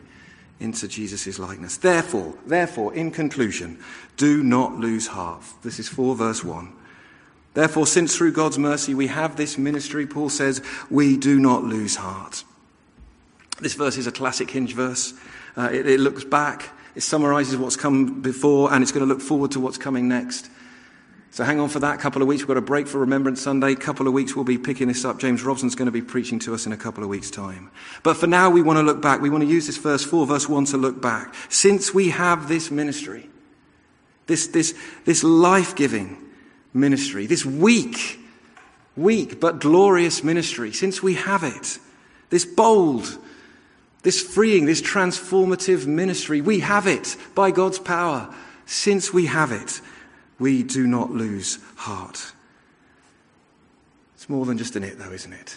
into 0.62 0.88
Jesus' 0.88 1.38
likeness. 1.38 1.76
Therefore, 1.76 2.34
therefore, 2.46 2.94
in 2.94 3.10
conclusion, 3.10 3.78
do 4.16 4.42
not 4.42 4.78
lose 4.78 5.08
heart. 5.08 5.42
This 5.62 5.78
is 5.78 5.88
4 5.88 6.14
verse 6.14 6.44
1. 6.44 6.72
Therefore, 7.54 7.86
since 7.86 8.16
through 8.16 8.32
God's 8.32 8.58
mercy 8.58 8.94
we 8.94 9.08
have 9.08 9.36
this 9.36 9.58
ministry, 9.58 10.06
Paul 10.06 10.30
says, 10.30 10.62
we 10.90 11.16
do 11.16 11.38
not 11.38 11.64
lose 11.64 11.96
heart. 11.96 12.44
This 13.60 13.74
verse 13.74 13.98
is 13.98 14.06
a 14.06 14.12
classic 14.12 14.50
hinge 14.50 14.74
verse. 14.74 15.12
Uh, 15.56 15.68
it, 15.70 15.86
it 15.86 16.00
looks 16.00 16.24
back, 16.24 16.70
it 16.94 17.02
summarizes 17.02 17.56
what's 17.56 17.76
come 17.76 18.22
before, 18.22 18.72
and 18.72 18.82
it's 18.82 18.92
going 18.92 19.06
to 19.06 19.12
look 19.12 19.22
forward 19.22 19.50
to 19.52 19.60
what's 19.60 19.78
coming 19.78 20.08
next. 20.08 20.48
So 21.32 21.44
hang 21.44 21.60
on 21.60 21.70
for 21.70 21.78
that. 21.78 21.98
couple 21.98 22.20
of 22.20 22.28
weeks. 22.28 22.42
We've 22.42 22.48
got 22.48 22.58
a 22.58 22.60
break 22.60 22.86
for 22.86 22.98
Remembrance 22.98 23.40
Sunday. 23.40 23.74
couple 23.74 24.06
of 24.06 24.12
weeks 24.12 24.36
we'll 24.36 24.44
be 24.44 24.58
picking 24.58 24.88
this 24.88 25.02
up. 25.02 25.18
James 25.18 25.42
Robson's 25.42 25.74
going 25.74 25.86
to 25.86 25.92
be 25.92 26.02
preaching 26.02 26.38
to 26.40 26.52
us 26.52 26.66
in 26.66 26.72
a 26.72 26.76
couple 26.76 27.02
of 27.02 27.08
weeks' 27.08 27.30
time. 27.30 27.70
But 28.02 28.18
for 28.18 28.26
now, 28.26 28.50
we 28.50 28.60
want 28.60 28.78
to 28.78 28.82
look 28.82 29.00
back. 29.00 29.22
We 29.22 29.30
want 29.30 29.42
to 29.42 29.48
use 29.48 29.66
this 29.66 29.78
verse 29.78 30.04
4, 30.04 30.26
verse 30.26 30.46
1 30.46 30.66
to 30.66 30.76
look 30.76 31.00
back. 31.00 31.34
Since 31.48 31.94
we 31.94 32.10
have 32.10 32.48
this 32.48 32.70
ministry, 32.70 33.30
this, 34.26 34.48
this, 34.48 34.74
this 35.06 35.24
life-giving 35.24 36.18
ministry, 36.74 37.24
this 37.24 37.46
weak, 37.46 38.20
weak 38.94 39.40
but 39.40 39.58
glorious 39.58 40.22
ministry, 40.22 40.70
since 40.70 41.02
we 41.02 41.14
have 41.14 41.44
it, 41.44 41.78
this 42.28 42.44
bold, 42.44 43.18
This 44.02 44.20
freeing, 44.20 44.66
this 44.66 44.82
transformative 44.82 45.86
ministry, 45.86 46.40
we 46.40 46.60
have 46.60 46.86
it 46.86 47.16
by 47.34 47.52
God's 47.52 47.78
power. 47.78 48.34
Since 48.66 49.12
we 49.12 49.26
have 49.26 49.52
it, 49.52 49.80
we 50.42 50.64
do 50.64 50.88
not 50.88 51.12
lose 51.12 51.60
heart. 51.76 52.32
It's 54.16 54.28
more 54.28 54.44
than 54.44 54.58
just 54.58 54.74
an 54.74 54.82
it, 54.82 54.98
though, 54.98 55.12
isn't 55.12 55.32
it? 55.32 55.56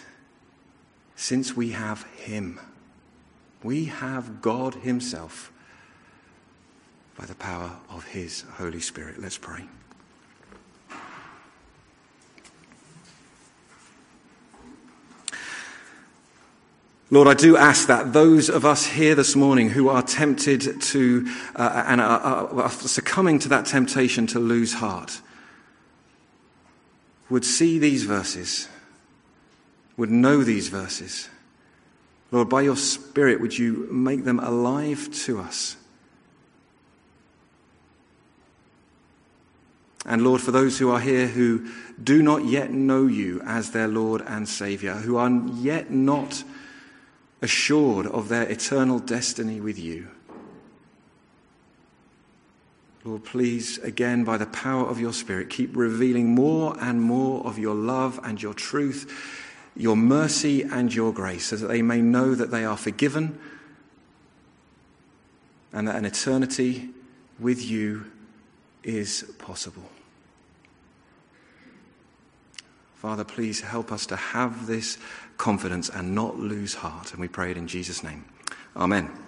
Since 1.16 1.56
we 1.56 1.70
have 1.70 2.04
Him, 2.14 2.60
we 3.64 3.86
have 3.86 4.40
God 4.40 4.76
Himself 4.76 5.50
by 7.18 7.26
the 7.26 7.34
power 7.34 7.72
of 7.90 8.04
His 8.04 8.42
Holy 8.58 8.78
Spirit. 8.78 9.20
Let's 9.20 9.38
pray. 9.38 9.64
Lord, 17.08 17.28
I 17.28 17.34
do 17.34 17.56
ask 17.56 17.86
that 17.86 18.12
those 18.12 18.50
of 18.50 18.64
us 18.64 18.84
here 18.84 19.14
this 19.14 19.36
morning 19.36 19.70
who 19.70 19.88
are 19.88 20.02
tempted 20.02 20.80
to 20.82 21.32
uh, 21.54 21.84
and 21.86 22.00
are, 22.00 22.62
are 22.62 22.70
succumbing 22.70 23.38
to 23.40 23.48
that 23.50 23.66
temptation 23.66 24.26
to 24.28 24.40
lose 24.40 24.74
heart 24.74 25.20
would 27.30 27.44
see 27.44 27.78
these 27.78 28.04
verses, 28.04 28.68
would 29.96 30.10
know 30.10 30.42
these 30.42 30.68
verses. 30.68 31.28
Lord, 32.32 32.48
by 32.48 32.62
your 32.62 32.76
Spirit, 32.76 33.40
would 33.40 33.56
you 33.56 33.88
make 33.92 34.24
them 34.24 34.40
alive 34.40 35.08
to 35.24 35.38
us? 35.38 35.76
And 40.04 40.24
Lord, 40.24 40.40
for 40.40 40.50
those 40.50 40.78
who 40.78 40.90
are 40.90 41.00
here 41.00 41.28
who 41.28 41.68
do 42.02 42.20
not 42.20 42.44
yet 42.44 42.72
know 42.72 43.06
you 43.06 43.42
as 43.42 43.70
their 43.70 43.88
Lord 43.88 44.22
and 44.26 44.48
Saviour, 44.48 44.94
who 44.94 45.16
are 45.16 45.30
yet 45.30 45.90
not 45.90 46.42
assured 47.42 48.06
of 48.06 48.28
their 48.28 48.44
eternal 48.44 48.98
destiny 48.98 49.60
with 49.60 49.78
you. 49.78 50.08
Lord, 53.04 53.24
please, 53.24 53.78
again, 53.78 54.24
by 54.24 54.36
the 54.36 54.46
power 54.46 54.86
of 54.88 54.98
your 54.98 55.12
Spirit, 55.12 55.48
keep 55.48 55.76
revealing 55.76 56.34
more 56.34 56.76
and 56.80 57.00
more 57.00 57.46
of 57.46 57.56
your 57.58 57.74
love 57.74 58.18
and 58.24 58.42
your 58.42 58.54
truth, 58.54 59.12
your 59.76 59.96
mercy 59.96 60.62
and 60.62 60.92
your 60.92 61.12
grace, 61.12 61.46
so 61.46 61.56
that 61.56 61.68
they 61.68 61.82
may 61.82 62.00
know 62.00 62.34
that 62.34 62.50
they 62.50 62.64
are 62.64 62.76
forgiven 62.76 63.38
and 65.72 65.86
that 65.86 65.96
an 65.96 66.04
eternity 66.04 66.90
with 67.38 67.62
you 67.62 68.06
is 68.82 69.22
possible. 69.38 69.88
Father, 72.96 73.24
please 73.24 73.60
help 73.60 73.92
us 73.92 74.06
to 74.06 74.16
have 74.16 74.66
this 74.66 74.98
confidence 75.36 75.88
and 75.88 76.14
not 76.14 76.38
lose 76.38 76.74
heart. 76.74 77.12
And 77.12 77.20
we 77.20 77.28
pray 77.28 77.50
it 77.50 77.56
in 77.56 77.66
Jesus' 77.66 78.02
name. 78.02 78.24
Amen. 78.76 79.25